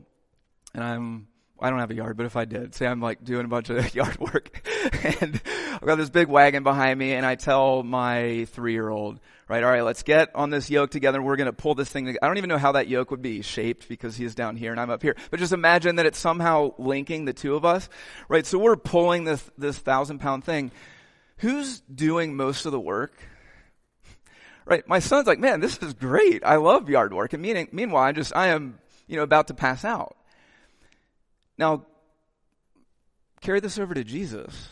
and 0.74 0.84
I'm, 0.84 1.28
I 1.60 1.70
don't 1.70 1.80
have 1.80 1.92
a 1.92 1.96
yard, 1.96 2.18
but 2.18 2.26
if 2.26 2.36
I 2.36 2.46
did, 2.46 2.76
say 2.76 2.86
I'm 2.86 3.02
like 3.02 3.24
doing 3.24 3.46
a 3.46 3.48
bunch 3.48 3.70
of 3.70 3.96
yard 3.96 4.20
work, 4.20 4.68
and 5.22 5.42
I've 5.74 5.86
got 5.86 5.96
this 5.96 6.10
big 6.10 6.28
wagon 6.28 6.64
behind 6.64 7.00
me 7.00 7.14
and 7.14 7.26
I 7.26 7.36
tell 7.36 7.84
my 7.84 8.46
three-year-old, 8.52 9.20
right, 9.48 9.64
all 9.64 9.72
right, 9.72 9.84
let's 9.84 10.04
get 10.04 10.36
on 10.36 10.50
this 10.50 10.70
yoke 10.70 10.92
together. 10.92 11.22
We're 11.22 11.36
to 11.36 11.54
pull 11.54 11.76
this 11.76 11.90
thing. 11.90 12.16
I 12.22 12.28
don't 12.28 12.38
even 12.38 12.50
know 12.50 12.58
how 12.58 12.74
that 12.74 12.88
yoke 12.88 13.12
would 13.12 13.22
be 13.22 13.42
shaped 13.42 13.88
because 13.88 14.16
he's 14.16 14.36
down 14.36 14.56
here 14.56 14.72
and 14.72 14.80
I'm 14.80 14.90
up 14.90 15.02
here. 15.02 15.16
But 15.32 15.40
just 15.40 15.54
imagine 15.54 15.96
that 15.98 16.06
it's 16.06 16.20
somehow 16.20 16.74
linking 16.78 17.26
the 17.26 17.34
two 17.34 17.56
of 17.56 17.66
us, 17.66 17.90
right? 18.30 18.46
So 18.46 18.60
we're 18.60 18.76
pulling 18.76 19.24
this, 19.24 19.44
this 19.58 19.78
thousand 19.78 20.20
pound 20.20 20.44
thing. 20.44 20.72
Who's 21.38 21.82
doing 21.82 22.36
most 22.36 22.66
of 22.66 22.72
the 22.72 22.80
work? 22.80 23.14
Right? 24.66 24.88
My 24.88 25.00
son's 25.00 25.28
like, 25.28 25.40
man, 25.40 25.60
this 25.60 25.78
is 25.80 25.94
great. 25.94 26.44
I 26.46 26.56
love 26.56 26.90
yard 26.90 27.14
work. 27.14 27.34
And 27.34 27.42
meaning, 27.42 27.68
meanwhile, 27.72 28.04
I 28.04 28.12
just, 28.14 28.36
I 28.36 28.48
am, 28.48 28.80
you 29.08 29.18
know, 29.18 29.24
about 29.24 29.48
to 29.48 29.54
pass 29.54 29.84
out. 29.84 30.16
Now, 31.58 31.86
carry 33.42 33.60
this 33.60 33.78
over 33.78 33.94
to 33.94 34.04
Jesus. 34.04 34.70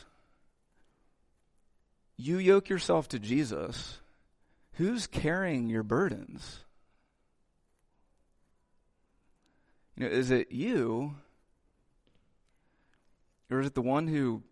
You 2.16 2.38
yoke 2.38 2.70
yourself 2.70 3.10
to 3.10 3.20
Jesus. 3.20 4.00
Who's 4.74 5.08
carrying 5.08 5.68
your 5.68 5.84
burdens? 5.84 6.60
You 9.98 10.06
know, 10.06 10.12
is 10.12 10.32
it 10.32 10.52
you? 10.52 11.16
Or 13.50 13.60
is 13.60 13.68
it 13.68 13.76
the 13.76 13.82
one 13.82 14.08
who 14.08 14.44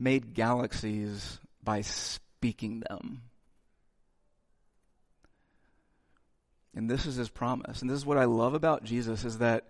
made 0.00 0.34
galaxies 0.34 1.38
by 1.62 1.82
speaking 1.82 2.80
them? 2.80 3.22
And 6.74 6.88
this 6.88 7.06
is 7.06 7.16
his 7.16 7.28
promise. 7.28 7.82
And 7.82 7.90
this 7.90 7.98
is 7.98 8.06
what 8.06 8.18
I 8.18 8.24
love 8.24 8.54
about 8.54 8.84
Jesus 8.84 9.24
is 9.24 9.38
that 9.38 9.68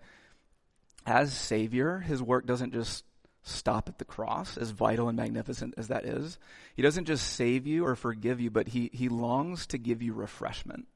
as 1.05 1.33
Savior, 1.33 1.99
his 1.99 2.21
work 2.21 2.45
doesn't 2.45 2.73
just 2.73 3.03
stop 3.43 3.89
at 3.89 3.97
the 3.97 4.05
cross, 4.05 4.55
as 4.55 4.69
vital 4.69 5.07
and 5.07 5.17
magnificent 5.17 5.73
as 5.77 5.87
that 5.87 6.05
is. 6.05 6.37
He 6.75 6.81
doesn't 6.81 7.05
just 7.05 7.33
save 7.33 7.65
you 7.65 7.85
or 7.85 7.95
forgive 7.95 8.39
you, 8.39 8.51
but 8.51 8.67
he, 8.67 8.91
he 8.93 9.09
longs 9.09 9.65
to 9.67 9.79
give 9.79 10.01
you 10.01 10.13
refreshment 10.13 10.87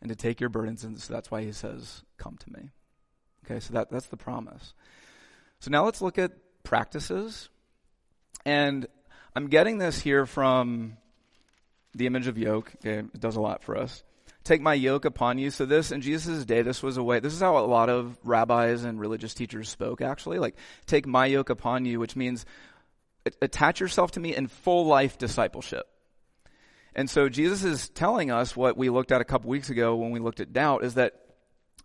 and 0.00 0.08
to 0.08 0.16
take 0.16 0.40
your 0.40 0.48
burdens. 0.48 0.82
And 0.82 0.98
so 0.98 1.12
that's 1.12 1.30
why 1.30 1.44
he 1.44 1.52
says, 1.52 2.02
Come 2.16 2.38
to 2.38 2.52
me. 2.52 2.70
Okay, 3.44 3.60
so 3.60 3.74
that, 3.74 3.90
that's 3.90 4.06
the 4.06 4.16
promise. 4.16 4.72
So 5.60 5.70
now 5.70 5.84
let's 5.84 6.00
look 6.00 6.18
at 6.18 6.32
practices. 6.62 7.48
And 8.44 8.86
I'm 9.34 9.48
getting 9.48 9.78
this 9.78 10.00
here 10.00 10.26
from 10.26 10.96
the 11.94 12.06
image 12.06 12.26
of 12.26 12.38
yoke. 12.38 12.72
Okay, 12.76 12.98
it 12.98 13.20
does 13.20 13.36
a 13.36 13.40
lot 13.40 13.62
for 13.62 13.76
us 13.76 14.02
take 14.44 14.60
my 14.60 14.74
yoke 14.74 15.04
upon 15.04 15.38
you. 15.38 15.50
So 15.50 15.66
this, 15.66 15.92
in 15.92 16.00
Jesus' 16.00 16.44
day, 16.44 16.62
this 16.62 16.82
was 16.82 16.96
a 16.96 17.02
way, 17.02 17.20
this 17.20 17.32
is 17.32 17.40
how 17.40 17.58
a 17.58 17.66
lot 17.66 17.88
of 17.88 18.18
rabbis 18.24 18.84
and 18.84 18.98
religious 18.98 19.34
teachers 19.34 19.68
spoke, 19.68 20.00
actually. 20.00 20.38
Like, 20.38 20.56
take 20.86 21.06
my 21.06 21.26
yoke 21.26 21.50
upon 21.50 21.84
you, 21.84 22.00
which 22.00 22.16
means 22.16 22.44
attach 23.42 23.80
yourself 23.80 24.12
to 24.12 24.20
me 24.20 24.34
in 24.34 24.46
full 24.46 24.86
life 24.86 25.18
discipleship. 25.18 25.86
And 26.94 27.08
so 27.08 27.28
Jesus 27.28 27.62
is 27.62 27.88
telling 27.90 28.30
us 28.30 28.56
what 28.56 28.76
we 28.76 28.88
looked 28.90 29.12
at 29.12 29.20
a 29.20 29.24
couple 29.24 29.50
weeks 29.50 29.70
ago 29.70 29.94
when 29.96 30.10
we 30.10 30.18
looked 30.18 30.40
at 30.40 30.52
doubt 30.52 30.84
is 30.84 30.94
that 30.94 31.14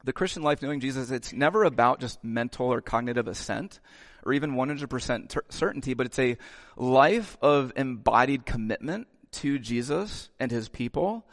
the 0.04 0.13
Christian 0.13 0.44
life 0.44 0.62
knowing 0.62 0.80
Jesus, 0.80 1.12
it's 1.12 1.34
never 1.34 1.63
about 1.63 2.00
just 2.00 2.24
mental 2.24 2.72
or 2.72 2.82
cognitive 2.82 3.28
assent 3.28 3.80
or 4.25 4.33
even 4.33 4.53
100% 4.53 5.29
ter- 5.29 5.43
certainty, 5.49 5.93
but 5.93 6.05
it's 6.05 6.19
a 6.19 6.38
life 6.75 7.38
of 7.41 7.71
embodied 7.75 8.45
commitment 8.45 9.07
to 9.31 9.59
Jesus 9.59 10.29
and 10.39 10.51
his 10.51 10.69
people 10.69 11.25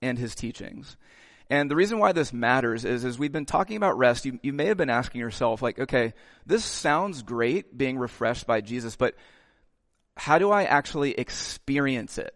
and 0.00 0.18
his 0.18 0.34
teachings. 0.34 0.96
And 1.48 1.70
the 1.70 1.76
reason 1.76 1.98
why 1.98 2.12
this 2.12 2.32
matters 2.32 2.84
is, 2.84 3.04
as 3.04 3.18
we've 3.18 3.32
been 3.32 3.46
talking 3.46 3.76
about 3.76 3.98
rest, 3.98 4.24
you, 4.24 4.40
you 4.42 4.52
may 4.52 4.66
have 4.66 4.76
been 4.76 4.90
asking 4.90 5.20
yourself, 5.20 5.62
like, 5.62 5.78
okay, 5.78 6.12
this 6.44 6.64
sounds 6.64 7.22
great 7.22 7.76
being 7.76 7.98
refreshed 7.98 8.46
by 8.46 8.60
Jesus, 8.60 8.96
but 8.96 9.14
how 10.16 10.38
do 10.38 10.50
I 10.50 10.64
actually 10.64 11.12
experience 11.12 12.18
it? 12.18 12.34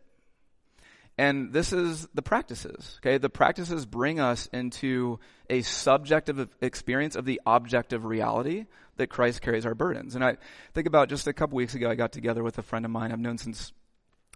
And 1.18 1.52
this 1.52 1.72
is 1.72 2.08
the 2.14 2.22
practices, 2.22 2.98
okay? 3.00 3.18
The 3.18 3.28
practices 3.28 3.84
bring 3.84 4.20
us 4.20 4.48
into 4.52 5.18
a 5.50 5.62
subjective 5.62 6.48
experience 6.62 7.16
of 7.16 7.24
the 7.24 7.40
objective 7.44 8.04
reality 8.04 8.66
that 9.00 9.08
Christ 9.08 9.40
carries 9.40 9.66
our 9.66 9.74
burdens. 9.74 10.14
And 10.14 10.22
I 10.22 10.36
think 10.74 10.86
about 10.86 11.08
just 11.08 11.26
a 11.26 11.32
couple 11.32 11.56
weeks 11.56 11.74
ago, 11.74 11.90
I 11.90 11.94
got 11.94 12.12
together 12.12 12.42
with 12.42 12.58
a 12.58 12.62
friend 12.62 12.84
of 12.84 12.90
mine 12.90 13.12
I've 13.12 13.18
known 13.18 13.38
since 13.38 13.72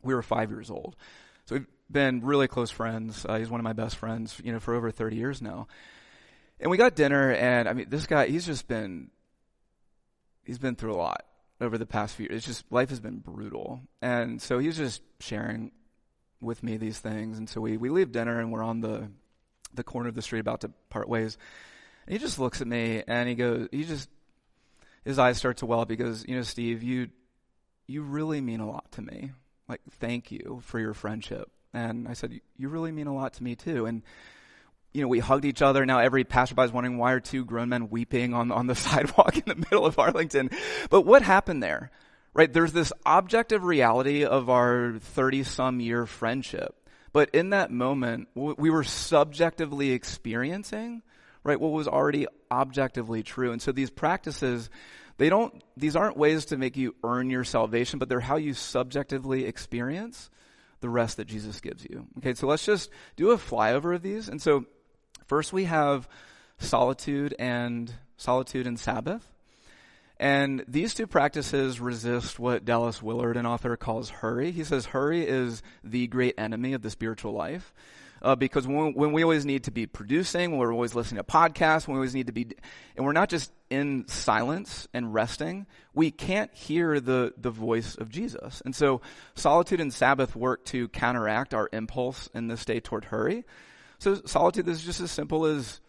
we 0.03 0.15
were 0.15 0.23
five 0.23 0.51
years 0.51 0.71
old. 0.71 0.97
So 1.45 1.57
we've 1.57 1.67
been 1.91 2.25
really 2.25 2.49
close 2.49 2.71
friends. 2.71 3.27
Uh, 3.29 3.39
he's 3.39 3.51
one 3.51 3.61
of 3.61 3.65
my 3.65 3.75
best 3.75 3.97
friends, 3.97 4.41
you 4.43 4.53
know, 4.53 4.61
for 4.61 4.75
over 4.75 4.91
30 4.91 5.17
years 5.17 5.43
now. 5.43 5.69
And 6.59 6.71
we 6.71 6.77
got 6.77 6.95
dinner, 6.95 7.33
and 7.33 7.69
I 7.69 7.73
mean, 7.73 7.87
this 7.91 8.07
guy, 8.07 8.27
he's 8.27 8.47
just 8.47 8.67
been, 8.69 9.11
he's 10.45 10.59
been 10.59 10.77
through 10.77 10.95
a 10.95 10.97
lot 10.97 11.27
over 11.61 11.77
the 11.77 11.85
past 11.85 12.15
few 12.15 12.27
years. 12.27 12.39
It's 12.39 12.47
just, 12.47 12.73
life 12.73 12.89
has 12.89 13.01
been 13.01 13.19
brutal. 13.19 13.83
And 14.01 14.41
so 14.41 14.59
he's 14.59 14.77
just 14.77 15.03
sharing 15.21 15.73
with 16.41 16.63
me 16.63 16.79
these 16.79 16.99
things. 16.99 17.37
And 17.39 17.49
so 17.51 17.61
we, 17.61 17.77
we 17.77 17.91
leave 17.91 18.13
dinner, 18.13 18.41
and 18.41 18.51
we're 18.51 18.63
on 18.63 18.81
the, 18.81 19.11
the 19.75 19.85
corner 19.85 20.09
of 20.09 20.15
the 20.15 20.23
street 20.23 20.41
about 20.41 20.63
to 20.63 20.71
part 20.89 21.09
ways. 21.09 21.37
And 22.07 22.15
he 22.15 22.19
just 22.19 22.39
looks 22.39 22.63
at 22.63 22.67
me, 22.67 23.03
and 23.07 23.29
he 23.29 23.35
goes, 23.35 23.69
he 23.71 23.85
just, 23.85 24.09
his 25.05 25.19
eyes 25.19 25.39
start 25.39 25.59
to 25.59 25.67
well 25.67 25.81
up. 25.81 25.91
He 25.91 25.97
goes, 25.97 26.25
you 26.27 26.37
know, 26.37 26.43
Steve, 26.43 26.83
you, 26.83 27.09
you 27.87 28.03
really 28.03 28.41
mean 28.41 28.61
a 28.61 28.69
lot 28.69 28.91
to 28.93 29.03
me. 29.03 29.33
Like, 29.69 29.81
thank 29.99 30.31
you 30.31 30.61
for 30.65 30.79
your 30.79 30.95
friendship. 30.95 31.51
And 31.75 32.07
I 32.07 32.13
said, 32.13 32.41
You 32.57 32.69
really 32.69 32.93
mean 32.93 33.09
a 33.09 33.15
lot 33.15 33.35
to 33.35 33.43
me 33.43 33.57
too. 33.57 33.85
And 33.87 34.03
you 34.93 35.03
know, 35.03 35.09
we 35.09 35.19
hugged 35.19 35.45
each 35.45 35.61
other. 35.61 35.85
Now 35.85 35.99
every 35.99 36.23
passerby 36.23 36.63
is 36.63 36.73
wondering 36.73 36.99
why 36.99 37.13
are 37.13 37.21
two 37.21 37.45
grown 37.45 37.69
men 37.69 37.91
weeping 37.91 38.33
on, 38.33 38.53
on 38.53 38.69
the 38.69 38.75
sidewalk 38.77 39.37
in 39.37 39.43
the 39.47 39.57
middle 39.57 39.85
of 39.85 39.99
Arlington. 39.99 40.51
But 40.89 41.03
what 41.03 41.23
happened 41.23 41.63
there? 41.63 41.91
Right? 42.33 42.53
There's 42.53 42.73
this 42.73 42.93
objective 43.05 43.65
reality 43.65 44.25
of 44.25 44.49
our 44.49 44.95
30 44.99 45.45
some 45.45 45.81
year 45.81 46.07
friendship. 46.07 46.77
But 47.13 47.31
in 47.31 47.51
that 47.51 47.71
moment, 47.71 48.29
we 48.35 48.71
were 48.71 48.83
subjectively 48.83 49.93
experiencing, 49.93 51.03
right, 51.45 51.61
what 51.61 51.73
was 51.73 51.87
already 51.87 52.27
objectively 52.51 53.23
true. 53.23 53.53
And 53.53 53.63
so 53.63 53.71
these 53.71 53.91
practices, 53.91 54.71
they 55.19 55.29
don't, 55.29 55.63
these 55.77 55.95
aren't 55.95 56.17
ways 56.17 56.47
to 56.47 56.57
make 56.57 56.77
you 56.77 56.95
earn 57.05 57.31
your 57.31 57.45
salvation, 57.45 57.99
but 57.99 58.09
they're 58.09 58.21
how 58.21 58.37
you 58.37 58.55
subjectively 58.55 59.45
experience 59.45 60.31
the 60.81 60.89
rest 60.89 61.19
that 61.19 61.27
Jesus 61.27 61.61
gives 61.61 61.85
you. 61.85 62.07
Okay, 62.19 62.35
so 62.35 62.47
let's 62.47 62.65
just 62.65 62.91
do 63.17 63.31
a 63.31 63.37
flyover 63.37 63.95
of 63.95 64.03
these. 64.03 64.29
And 64.29 64.41
so 64.41 64.65
first 65.27 65.53
we 65.53 65.65
have 65.65 66.09
solitude 66.59 67.35
and 67.39 67.93
solitude 68.17 68.67
and 68.67 68.79
Sabbath. 68.79 69.31
And 70.19 70.65
these 70.69 70.95
two 70.95 71.07
practices 71.07 71.81
resist 71.81 72.39
what 72.39 72.65
Dallas 72.65 73.03
Willard, 73.03 73.37
an 73.37 73.47
author, 73.47 73.77
calls 73.77 74.11
hurry. 74.11 74.53
He 74.53 74.65
says 74.65 74.87
hurry 74.87 75.27
is 75.27 75.63
the 75.83 76.07
great 76.07 76.35
enemy 76.39 76.73
of 76.73 76.83
the 76.83 76.91
spiritual 76.91 77.33
life 77.33 77.75
uh, 78.25 78.35
because 78.35 78.67
when, 78.67 78.95
when, 78.95 79.13
we 79.13 79.23
always 79.23 79.45
need 79.45 79.65
to 79.65 79.71
be 79.71 79.87
producing, 79.87 80.51
when 80.51 80.59
we're 80.59 80.73
always 80.73 80.95
listening 80.95 81.23
to 81.23 81.31
podcasts, 81.31 81.87
when 81.87 81.95
we 81.95 81.99
always 81.99 82.15
need 82.15 82.27
to 82.27 82.33
be, 82.33 82.49
and 82.97 83.05
we're 83.05 83.13
not 83.13 83.29
just 83.29 83.53
in 83.69 84.09
silence 84.09 84.89
and 84.95 85.13
resting, 85.13 85.67
we 85.93 86.11
can't 86.11 86.53
hear 86.55 87.01
the, 87.01 87.35
the 87.37 87.51
voice 87.51 87.97
of 87.97 88.09
Jesus. 88.09 88.63
And 88.65 88.75
so 88.75 89.03
solitude 89.35 89.79
and 89.79 89.93
Sabbath 89.93 90.35
work 90.35 90.65
to 90.67 90.89
counteract 90.89 91.53
our 91.53 91.69
impulse 91.71 92.31
in 92.35 92.49
this 92.49 92.65
day 92.65 92.81
toward 92.81 93.05
hurry. 93.07 93.45
So 93.99 94.15
solitude 94.25 94.69
is 94.69 94.83
just 94.83 95.01
as 95.01 95.11
simple 95.11 95.45
as 95.45 95.81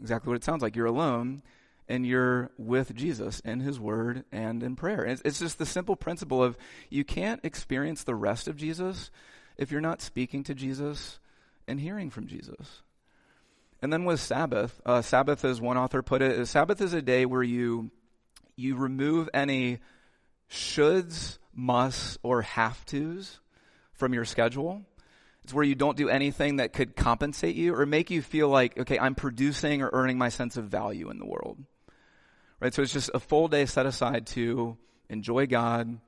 exactly 0.00 0.30
what 0.30 0.36
it 0.36 0.44
sounds 0.44 0.62
like. 0.62 0.76
You're 0.76 0.86
alone 0.86 1.42
and 1.88 2.06
you're 2.06 2.52
with 2.56 2.94
Jesus 2.94 3.40
in 3.40 3.60
His 3.60 3.78
Word 3.78 4.24
and 4.32 4.62
in 4.62 4.76
prayer. 4.76 5.04
It's, 5.04 5.20
it's, 5.26 5.40
just 5.40 5.58
the 5.58 5.66
simple 5.66 5.96
principle 5.96 6.42
of 6.42 6.56
you 6.88 7.04
can't 7.04 7.44
experience 7.44 8.04
the 8.04 8.14
rest 8.14 8.48
of 8.48 8.56
Jesus 8.56 9.10
if 9.60 9.70
you're 9.70 9.82
not 9.82 10.00
speaking 10.00 10.42
to 10.44 10.54
Jesus 10.54 11.20
and 11.68 11.78
hearing 11.78 12.08
from 12.08 12.26
Jesus. 12.26 12.82
And 13.82 13.92
then 13.92 14.04
with 14.04 14.18
Sabbath, 14.18 14.80
uh, 14.86 15.02
Sabbath, 15.02 15.44
as 15.44 15.60
one 15.60 15.76
author 15.76 16.02
put 16.02 16.22
it, 16.22 16.46
Sabbath 16.46 16.80
is 16.80 16.94
a 16.94 17.02
day 17.02 17.26
where 17.26 17.42
you 17.42 17.90
you 18.56 18.76
remove 18.76 19.28
any 19.32 19.78
shoulds, 20.50 21.38
musts, 21.54 22.18
or 22.22 22.42
have 22.42 22.84
tos 22.86 23.40
from 23.92 24.12
your 24.14 24.24
schedule. 24.24 24.82
It's 25.44 25.54
where 25.54 25.64
you 25.64 25.74
don't 25.74 25.96
do 25.96 26.08
anything 26.08 26.56
that 26.56 26.72
could 26.72 26.96
compensate 26.96 27.54
you 27.54 27.74
or 27.74 27.86
make 27.86 28.10
you 28.10 28.20
feel 28.20 28.48
like, 28.48 28.78
okay, 28.78 28.98
I'm 28.98 29.14
producing 29.14 29.82
or 29.82 29.90
earning 29.92 30.18
my 30.18 30.28
sense 30.28 30.56
of 30.56 30.66
value 30.66 31.10
in 31.10 31.18
the 31.18 31.26
world. 31.26 31.58
Right? 32.60 32.74
So 32.74 32.82
it's 32.82 32.92
just 32.92 33.10
a 33.14 33.20
full 33.20 33.48
day 33.48 33.64
set 33.66 33.86
aside 33.86 34.26
to 34.28 34.76
enjoy 35.08 35.46
God, 35.46 35.98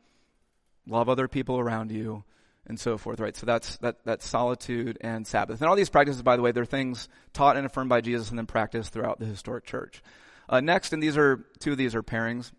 love 0.87 1.09
other 1.09 1.29
people 1.29 1.59
around 1.59 1.91
you, 1.91 2.25
and 2.67 2.79
so 2.79 2.97
forth, 2.97 3.19
right? 3.21 3.37
So 3.37 3.45
that's, 3.45 3.77
that, 3.79 4.05
that's 4.05 4.27
solitude 4.27 4.99
and 5.01 5.27
Sabbath. 5.27 5.61
And 5.61 5.69
all 5.69 5.77
these 5.77 5.91
practices, 5.91 6.23
by 6.23 6.37
the 6.37 6.43
way, 6.43 6.53
they're 6.53 6.65
things 6.65 7.09
taught 7.33 7.57
and 7.57 7.67
affirmed 7.67 7.91
by 7.91 8.01
Jesus 8.01 8.31
and 8.31 8.39
then 8.39 8.47
practiced 8.47 8.93
throughout 8.93 9.19
the 9.19 9.27
historic 9.27 9.65
church. 9.65 10.03
Uh, 10.49 10.61
next, 10.61 10.93
and 10.93 11.03
these 11.03 11.17
are, 11.17 11.45
two 11.59 11.73
of 11.73 11.79
these 11.79 11.95
are 11.95 12.03
pairings. 12.03 12.53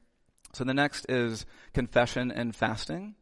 So 0.54 0.64
the 0.64 0.74
next 0.74 1.06
is 1.10 1.46
confession 1.74 2.32
and 2.32 2.56
fasting. 2.56 3.16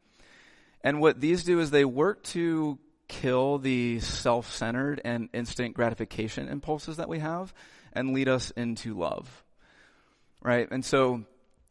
And 0.84 1.00
what 1.00 1.22
these 1.22 1.44
do 1.44 1.60
is 1.60 1.70
they 1.70 1.86
work 1.86 2.24
to 2.24 2.80
kill 3.08 3.60
the 3.60 4.00
self-centered 4.00 5.02
and 5.06 5.30
instant 5.34 5.76
gratification 5.76 6.48
impulses 6.48 6.98
that 6.98 7.10
we 7.10 7.20
have 7.20 7.54
and 7.94 8.13
lead 8.13 8.28
us 8.28 8.52
into 8.52 8.98
love. 8.98 9.44
Right? 10.41 10.67
And 10.72 10.84
so 10.84 11.26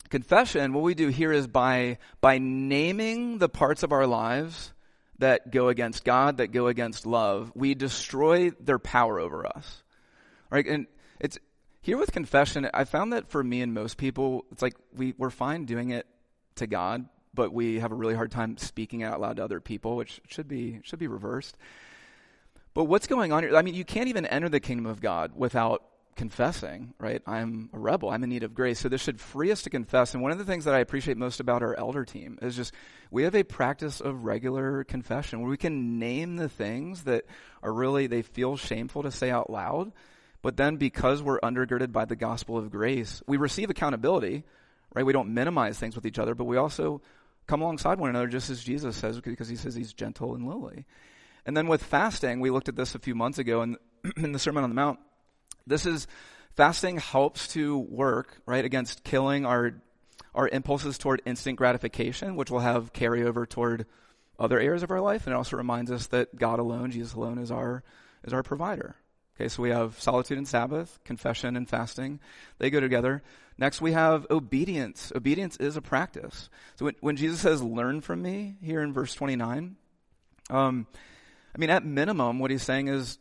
confession, 0.08 0.72
what 0.72 0.84
we 0.84 0.94
do 0.94 1.08
here 1.08 1.32
is 1.32 1.48
by, 1.48 1.98
by 2.20 2.38
naming 2.38 3.38
the 3.38 3.48
parts 3.48 3.82
of 3.82 3.90
our 3.90 4.06
lives 4.06 4.72
that 5.20 5.50
go 5.50 5.68
against 5.68 6.04
God, 6.04 6.38
that 6.38 6.48
go 6.48 6.66
against 6.66 7.06
love, 7.06 7.52
we 7.54 7.74
destroy 7.74 8.50
their 8.60 8.78
power 8.78 9.18
over 9.18 9.46
us. 9.46 9.82
Right? 10.50 10.66
And 10.66 10.86
it's, 11.20 11.38
here 11.80 11.96
with 11.96 12.12
confession, 12.12 12.68
I 12.74 12.84
found 12.84 13.12
that 13.12 13.30
for 13.30 13.42
me 13.42 13.62
and 13.62 13.72
most 13.72 13.96
people, 13.96 14.44
it's 14.50 14.62
like 14.62 14.74
we, 14.94 15.14
we're 15.16 15.30
fine 15.30 15.64
doing 15.64 15.90
it 15.90 16.06
to 16.56 16.66
God, 16.66 17.06
but 17.32 17.52
we 17.52 17.78
have 17.78 17.92
a 17.92 17.94
really 17.94 18.14
hard 18.14 18.30
time 18.30 18.58
speaking 18.58 19.02
out 19.02 19.20
loud 19.20 19.36
to 19.36 19.44
other 19.44 19.60
people, 19.60 19.96
which 19.96 20.20
should 20.28 20.48
be, 20.48 20.80
should 20.82 20.98
be 20.98 21.06
reversed. 21.06 21.56
But 22.74 22.84
what's 22.84 23.06
going 23.06 23.32
on 23.32 23.42
here? 23.42 23.56
I 23.56 23.62
mean, 23.62 23.74
you 23.74 23.84
can't 23.84 24.08
even 24.08 24.26
enter 24.26 24.48
the 24.48 24.60
kingdom 24.60 24.86
of 24.86 25.00
God 25.00 25.32
without 25.34 25.82
confessing, 26.16 26.94
right? 26.98 27.22
I'm 27.26 27.70
a 27.72 27.78
rebel. 27.78 28.10
I'm 28.10 28.22
in 28.22 28.30
need 28.30 28.42
of 28.42 28.54
grace. 28.54 28.80
So 28.80 28.88
this 28.88 29.00
should 29.00 29.20
free 29.20 29.50
us 29.50 29.62
to 29.62 29.70
confess. 29.70 30.14
And 30.14 30.22
one 30.22 30.32
of 30.32 30.38
the 30.38 30.44
things 30.44 30.64
that 30.64 30.74
I 30.74 30.80
appreciate 30.80 31.16
most 31.16 31.40
about 31.40 31.62
our 31.62 31.74
elder 31.78 32.04
team 32.04 32.38
is 32.42 32.56
just 32.56 32.74
we 33.10 33.24
have 33.24 33.34
a 33.34 33.42
practice 33.42 34.00
of 34.00 34.24
regular 34.24 34.84
confession 34.84 35.40
where 35.40 35.50
we 35.50 35.56
can 35.56 35.98
name 35.98 36.36
the 36.36 36.48
things 36.48 37.04
that 37.04 37.24
are 37.62 37.72
really, 37.72 38.06
they 38.06 38.22
feel 38.22 38.56
shameful 38.56 39.02
to 39.02 39.10
say 39.10 39.30
out 39.30 39.50
loud. 39.50 39.92
But 40.42 40.56
then 40.56 40.76
because 40.76 41.22
we're 41.22 41.40
undergirded 41.40 41.92
by 41.92 42.04
the 42.04 42.16
gospel 42.16 42.56
of 42.56 42.70
grace, 42.70 43.22
we 43.26 43.36
receive 43.36 43.70
accountability, 43.70 44.44
right? 44.94 45.04
We 45.04 45.12
don't 45.12 45.34
minimize 45.34 45.78
things 45.78 45.94
with 45.94 46.06
each 46.06 46.18
other, 46.18 46.34
but 46.34 46.44
we 46.44 46.56
also 46.56 47.02
come 47.46 47.62
alongside 47.62 47.98
one 47.98 48.10
another 48.10 48.28
just 48.28 48.48
as 48.48 48.62
Jesus 48.62 48.96
says 48.96 49.20
because 49.20 49.48
he 49.48 49.56
says 49.56 49.74
he's 49.74 49.92
gentle 49.92 50.34
and 50.34 50.46
lowly. 50.46 50.86
And 51.44 51.56
then 51.56 51.66
with 51.66 51.82
fasting, 51.82 52.40
we 52.40 52.50
looked 52.50 52.68
at 52.68 52.76
this 52.76 52.94
a 52.94 52.98
few 52.98 53.14
months 53.14 53.38
ago 53.38 53.62
in, 53.62 53.76
in 54.16 54.32
the 54.32 54.38
Sermon 54.38 54.64
on 54.64 54.70
the 54.70 54.74
Mount 54.74 54.98
this 55.66 55.86
is 55.86 56.06
fasting 56.56 56.98
helps 56.98 57.48
to 57.48 57.78
work, 57.78 58.40
right, 58.46 58.64
against 58.64 59.04
killing 59.04 59.46
our 59.46 59.74
our 60.34 60.48
impulses 60.48 60.96
toward 60.96 61.20
instant 61.26 61.56
gratification, 61.56 62.36
which 62.36 62.50
will 62.50 62.60
have 62.60 62.92
carryover 62.92 63.48
toward 63.48 63.84
other 64.38 64.60
areas 64.60 64.82
of 64.82 64.90
our 64.90 65.00
life, 65.00 65.26
and 65.26 65.34
it 65.34 65.36
also 65.36 65.56
reminds 65.56 65.90
us 65.90 66.06
that 66.08 66.36
God 66.36 66.60
alone, 66.60 66.92
Jesus 66.92 67.14
alone, 67.14 67.38
is 67.38 67.50
our 67.50 67.82
is 68.24 68.32
our 68.32 68.42
provider. 68.42 68.96
Okay, 69.36 69.48
so 69.48 69.62
we 69.62 69.70
have 69.70 69.98
solitude 70.00 70.36
and 70.36 70.46
Sabbath, 70.46 70.98
confession 71.04 71.56
and 71.56 71.68
fasting. 71.68 72.20
They 72.58 72.68
go 72.68 72.78
together. 72.78 73.22
Next, 73.56 73.80
we 73.80 73.92
have 73.92 74.26
obedience. 74.30 75.12
Obedience 75.14 75.56
is 75.56 75.78
a 75.78 75.82
practice. 75.82 76.50
So 76.76 76.84
when, 76.84 76.94
when 77.00 77.16
Jesus 77.16 77.40
says, 77.40 77.62
learn 77.62 78.02
from 78.02 78.20
me, 78.20 78.56
here 78.62 78.82
in 78.82 78.92
verse 78.92 79.14
29, 79.14 79.76
um, 80.50 80.86
I 81.54 81.58
mean, 81.58 81.70
at 81.70 81.86
minimum, 81.86 82.38
what 82.38 82.50
he's 82.50 82.62
saying 82.62 82.88
is 82.88 83.18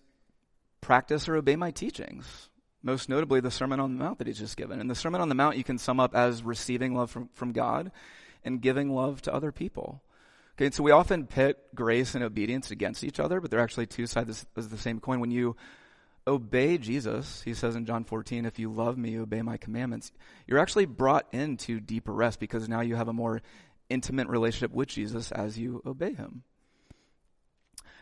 practice 0.82 1.28
or 1.28 1.36
obey 1.36 1.56
my 1.56 1.72
teachings. 1.72 2.50
Most 2.82 3.10
notably, 3.10 3.42
the 3.42 3.52
Sermon 3.52 3.80
on 3.80 3.98
the 3.98 4.04
Mount 4.04 4.20
that 4.20 4.28
he's 4.28 4.40
just 4.40 4.56
given. 4.56 4.80
And 4.80 4.90
the 4.90 4.96
Sermon 4.96 5.22
on 5.22 5.30
the 5.30 5.36
Mount 5.36 5.58
you 5.58 5.64
can 5.64 5.78
sum 5.78 6.00
up 6.00 6.16
as 6.16 6.44
receiving 6.44 6.96
love 6.96 7.12
from, 7.12 7.30
from 7.34 7.52
God 7.52 7.92
and 8.44 8.62
giving 8.62 8.94
love 8.94 9.22
to 9.24 9.34
other 9.34 9.52
people. 9.52 10.02
Okay, 10.58 10.72
so 10.72 10.84
we 10.84 10.92
often 10.92 11.26
pit 11.26 11.58
grace 11.74 12.16
and 12.16 12.24
obedience 12.24 12.72
against 12.72 13.04
each 13.04 13.20
other, 13.20 13.40
but 13.40 13.50
they're 13.50 13.60
actually 13.60 13.86
two 13.86 14.08
sides 14.08 14.46
of 14.56 14.70
the 14.70 14.78
same 14.78 15.00
coin. 15.00 15.20
When 15.20 15.32
you 15.32 15.56
obey 16.28 16.78
Jesus, 16.78 17.42
he 17.42 17.54
says 17.54 17.76
in 17.76 17.86
John 17.86 18.04
14, 18.04 18.46
if 18.46 18.60
you 18.60 18.72
love 18.72 18.98
me, 18.98 19.12
you 19.12 19.24
obey 19.24 19.42
my 19.42 19.58
commandments, 19.58 20.12
you're 20.48 20.60
actually 20.60 20.86
brought 20.86 21.28
into 21.34 21.80
deeper 21.80 22.14
rest 22.14 22.40
because 22.40 22.68
now 22.70 22.82
you 22.82 22.96
have 22.96 23.08
a 23.08 23.14
more 23.14 23.42
intimate 23.90 24.28
relationship 24.28 24.72
with 24.72 24.90
Jesus 24.90 25.32
as 25.32 25.58
you 25.58 25.82
obey 25.86 26.14
him. 26.14 26.44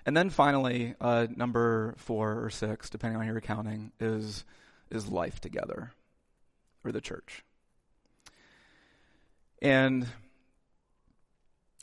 And 0.08 0.16
then 0.16 0.30
finally, 0.30 0.96
uh, 1.02 1.28
number 1.36 1.94
four 1.98 2.42
or 2.42 2.50
six, 2.50 2.90
depending 2.90 3.20
on 3.20 3.28
your 3.28 3.36
accounting, 3.36 3.92
is 4.00 4.46
is 4.90 5.10
life 5.10 5.42
together, 5.42 5.92
or 6.86 6.94
the 6.94 7.02
church. 7.02 7.44
And 9.62 10.08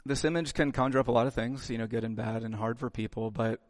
this 0.07 0.25
image 0.25 0.55
can 0.55 0.73
conjure 0.73 1.01
up 1.01 1.09
a 1.09 1.13
lot 1.13 1.27
of 1.27 1.35
things, 1.35 1.69
you 1.69 1.77
know, 1.77 1.87
good 1.87 2.03
and 2.03 2.17
bad 2.17 2.43
and 2.45 2.55
hard 2.55 2.79
for 2.79 2.89
people. 2.89 3.31
But 3.31 3.61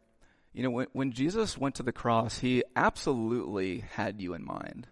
you 0.53 0.63
know, 0.63 0.69
when, 0.69 0.87
when 0.93 1.11
Jesus 1.11 1.57
went 1.57 1.75
to 1.75 1.83
the 1.83 1.91
cross, 1.91 2.39
he 2.39 2.63
absolutely 2.77 3.79
had 3.79 4.21
you 4.21 4.33
in 4.33 4.45
mind. 4.45 4.87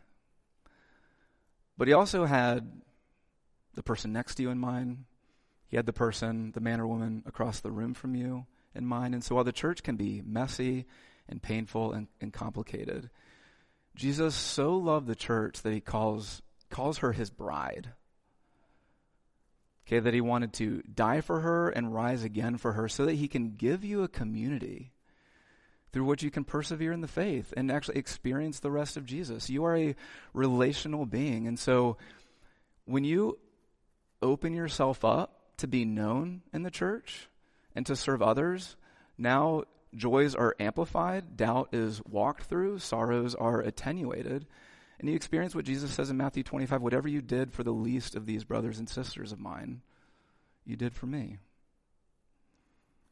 But 1.78 1.88
he 1.88 1.94
also 1.94 2.26
had 2.26 2.82
the 3.76 3.84
person 3.84 4.12
next 4.12 4.36
to 4.36 4.44
you 4.44 4.50
in 4.50 4.60
mind. 4.60 5.06
He 5.68 5.78
had 5.78 5.86
the 5.86 5.94
person, 5.94 6.52
the 6.52 6.60
man 6.60 6.82
or 6.82 6.88
woman 6.88 7.24
across 7.26 7.62
the 7.62 7.72
room 7.72 7.94
from 7.94 8.14
you 8.14 8.46
in 8.76 8.86
mind. 8.86 9.14
And 9.14 9.24
so 9.24 9.36
while 9.36 9.44
the 9.44 9.52
church 9.52 9.84
can 9.84 9.96
be 9.96 10.22
messy 10.26 10.86
and 11.28 11.42
painful 11.42 11.94
and, 11.94 12.08
and 12.22 12.34
complicated, 12.34 13.10
Jesus 13.96 14.36
so 14.36 14.76
loved 14.76 15.08
the 15.08 15.16
church 15.16 15.62
that 15.62 15.74
he 15.74 15.82
calls, 15.82 16.42
calls 16.70 17.00
her 17.00 17.12
his 17.12 17.30
bride. 17.30 17.90
Okay, 19.86 20.00
that 20.00 20.14
he 20.14 20.22
wanted 20.22 20.54
to 20.54 20.82
die 20.82 21.22
for 21.22 21.42
her 21.42 21.70
and 21.70 21.94
rise 21.94 22.24
again 22.24 22.58
for 22.58 22.74
her 22.74 22.88
so 22.88 23.06
that 23.06 23.16
he 23.16 23.28
can 23.28 23.56
give 23.56 23.84
you 23.84 24.02
a 24.02 24.08
community 24.08 24.94
through 25.92 26.06
which 26.06 26.24
you 26.24 26.32
can 26.32 26.44
persevere 26.44 26.92
in 26.92 27.02
the 27.02 27.08
faith 27.08 27.54
and 27.56 27.70
actually 27.70 27.98
experience 27.98 28.60
the 28.60 28.72
rest 28.72 28.98
of 28.98 29.06
Jesus. 29.06 29.50
You 29.50 29.66
are 29.66 29.78
a 29.78 29.96
relational 30.34 31.06
being. 31.06 31.48
And 31.48 31.60
so 31.60 31.98
when 32.86 33.04
you 33.04 33.38
open 34.22 34.54
yourself 34.54 35.06
up 35.06 35.58
to 35.58 35.68
be 35.68 35.86
known 35.86 36.42
in 36.52 36.64
the 36.64 36.72
church, 36.72 37.30
and 37.76 37.86
to 37.86 37.96
serve 37.96 38.22
others, 38.22 38.76
now 39.18 39.64
joys 39.96 40.36
are 40.36 40.56
amplified, 40.60 41.38
doubt 41.38 41.70
is 41.74 42.02
walked 42.04 42.44
through, 42.44 42.80
sorrows 42.80 43.36
are 43.36 43.62
attenuated. 43.62 44.46
And 45.00 45.10
you 45.10 45.16
experience 45.16 45.54
what 45.54 45.66
Jesus 45.66 45.92
says 45.92 46.10
in 46.10 46.18
Matthew 46.18 46.44
25 46.44 46.82
whatever 46.82 47.08
you 47.08 47.22
did 47.22 47.54
for 47.54 47.64
the 47.64 47.72
least 47.72 48.16
of 48.16 48.26
these 48.26 48.44
brothers 48.44 48.80
and 48.80 48.90
sisters 48.90 49.32
of 49.32 49.40
mine, 49.40 49.82
you 50.66 50.76
did 50.76 50.94
for 50.94 51.06
me. 51.06 51.38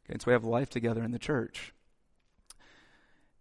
Okay, 0.05 0.17
so 0.19 0.25
we 0.27 0.33
have 0.33 0.43
life 0.43 0.69
together 0.69 1.03
in 1.03 1.11
the 1.11 1.19
church. 1.19 1.73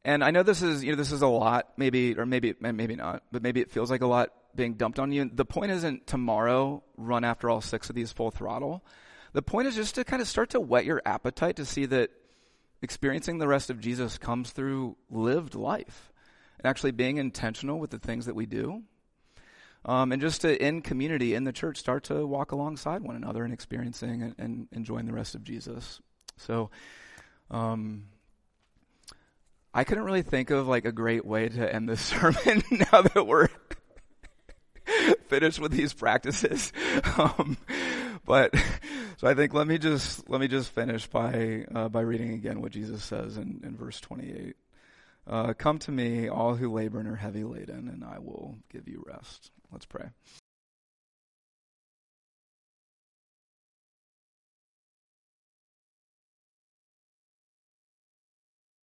And 0.04 0.24
I 0.24 0.30
know 0.30 0.42
this 0.42 0.62
is, 0.62 0.82
you 0.82 0.92
know, 0.92 0.96
this 0.96 1.12
is 1.12 1.22
a 1.22 1.26
lot, 1.26 1.72
maybe, 1.76 2.16
or 2.18 2.24
maybe, 2.24 2.54
maybe 2.58 2.96
not, 2.96 3.22
but 3.30 3.42
maybe 3.42 3.60
it 3.60 3.70
feels 3.70 3.90
like 3.90 4.00
a 4.00 4.06
lot 4.06 4.30
being 4.54 4.74
dumped 4.74 4.98
on 4.98 5.12
you. 5.12 5.30
The 5.32 5.44
point 5.44 5.72
isn't 5.72 6.06
tomorrow 6.06 6.82
run 6.96 7.22
after 7.22 7.50
all 7.50 7.60
six 7.60 7.90
of 7.90 7.94
these 7.94 8.10
full 8.10 8.30
throttle. 8.30 8.82
The 9.32 9.42
point 9.42 9.68
is 9.68 9.76
just 9.76 9.94
to 9.94 10.04
kind 10.04 10.20
of 10.20 10.28
start 10.28 10.50
to 10.50 10.60
whet 10.60 10.84
your 10.84 11.02
appetite 11.04 11.56
to 11.56 11.64
see 11.64 11.86
that 11.86 12.10
experiencing 12.82 13.38
the 13.38 13.48
rest 13.48 13.70
of 13.70 13.80
Jesus 13.80 14.18
comes 14.18 14.50
through 14.50 14.96
lived 15.10 15.54
life 15.54 16.12
and 16.58 16.66
actually 16.66 16.90
being 16.92 17.18
intentional 17.18 17.78
with 17.78 17.90
the 17.90 17.98
things 17.98 18.26
that 18.26 18.34
we 18.34 18.46
do. 18.46 18.82
Um, 19.84 20.12
and 20.12 20.20
just 20.20 20.42
to, 20.42 20.62
in 20.62 20.82
community, 20.82 21.34
in 21.34 21.44
the 21.44 21.52
church, 21.52 21.78
start 21.78 22.04
to 22.04 22.26
walk 22.26 22.52
alongside 22.52 23.02
one 23.02 23.16
another 23.16 23.44
and 23.44 23.52
experiencing 23.52 24.22
and, 24.22 24.34
and 24.38 24.68
enjoying 24.72 25.06
the 25.06 25.14
rest 25.14 25.34
of 25.34 25.42
Jesus. 25.42 26.02
So, 26.36 26.70
um, 27.50 28.04
I 29.72 29.84
couldn't 29.84 30.04
really 30.04 30.22
think 30.22 30.50
of 30.50 30.66
like 30.66 30.84
a 30.84 30.92
great 30.92 31.24
way 31.24 31.48
to 31.48 31.74
end 31.74 31.88
this 31.88 32.00
sermon 32.04 32.62
now 32.70 33.02
that 33.02 33.26
we're 33.26 33.48
finished 35.28 35.60
with 35.60 35.72
these 35.72 35.92
practices. 35.92 36.72
Um, 37.16 37.56
but 38.24 38.54
so 39.20 39.26
I 39.26 39.34
think 39.34 39.52
let 39.52 39.66
me 39.66 39.76
just 39.76 40.30
let 40.30 40.40
me 40.40 40.48
just 40.48 40.70
finish 40.70 41.06
by 41.06 41.66
uh, 41.74 41.90
by 41.90 42.00
reading 42.00 42.32
again 42.32 42.62
what 42.62 42.72
Jesus 42.72 43.04
says 43.04 43.36
in, 43.36 43.60
in 43.62 43.76
verse 43.76 44.00
28. 44.00 44.56
Uh, 45.26 45.52
Come 45.52 45.78
to 45.80 45.92
me, 45.92 46.28
all 46.28 46.54
who 46.54 46.72
labor 46.72 47.00
and 47.00 47.06
are 47.06 47.16
heavy 47.16 47.44
laden, 47.44 47.90
and 47.90 48.02
I 48.02 48.18
will 48.18 48.56
give 48.72 48.88
you 48.88 49.04
rest. 49.06 49.50
Let's 49.70 49.84
pray. 49.84 50.06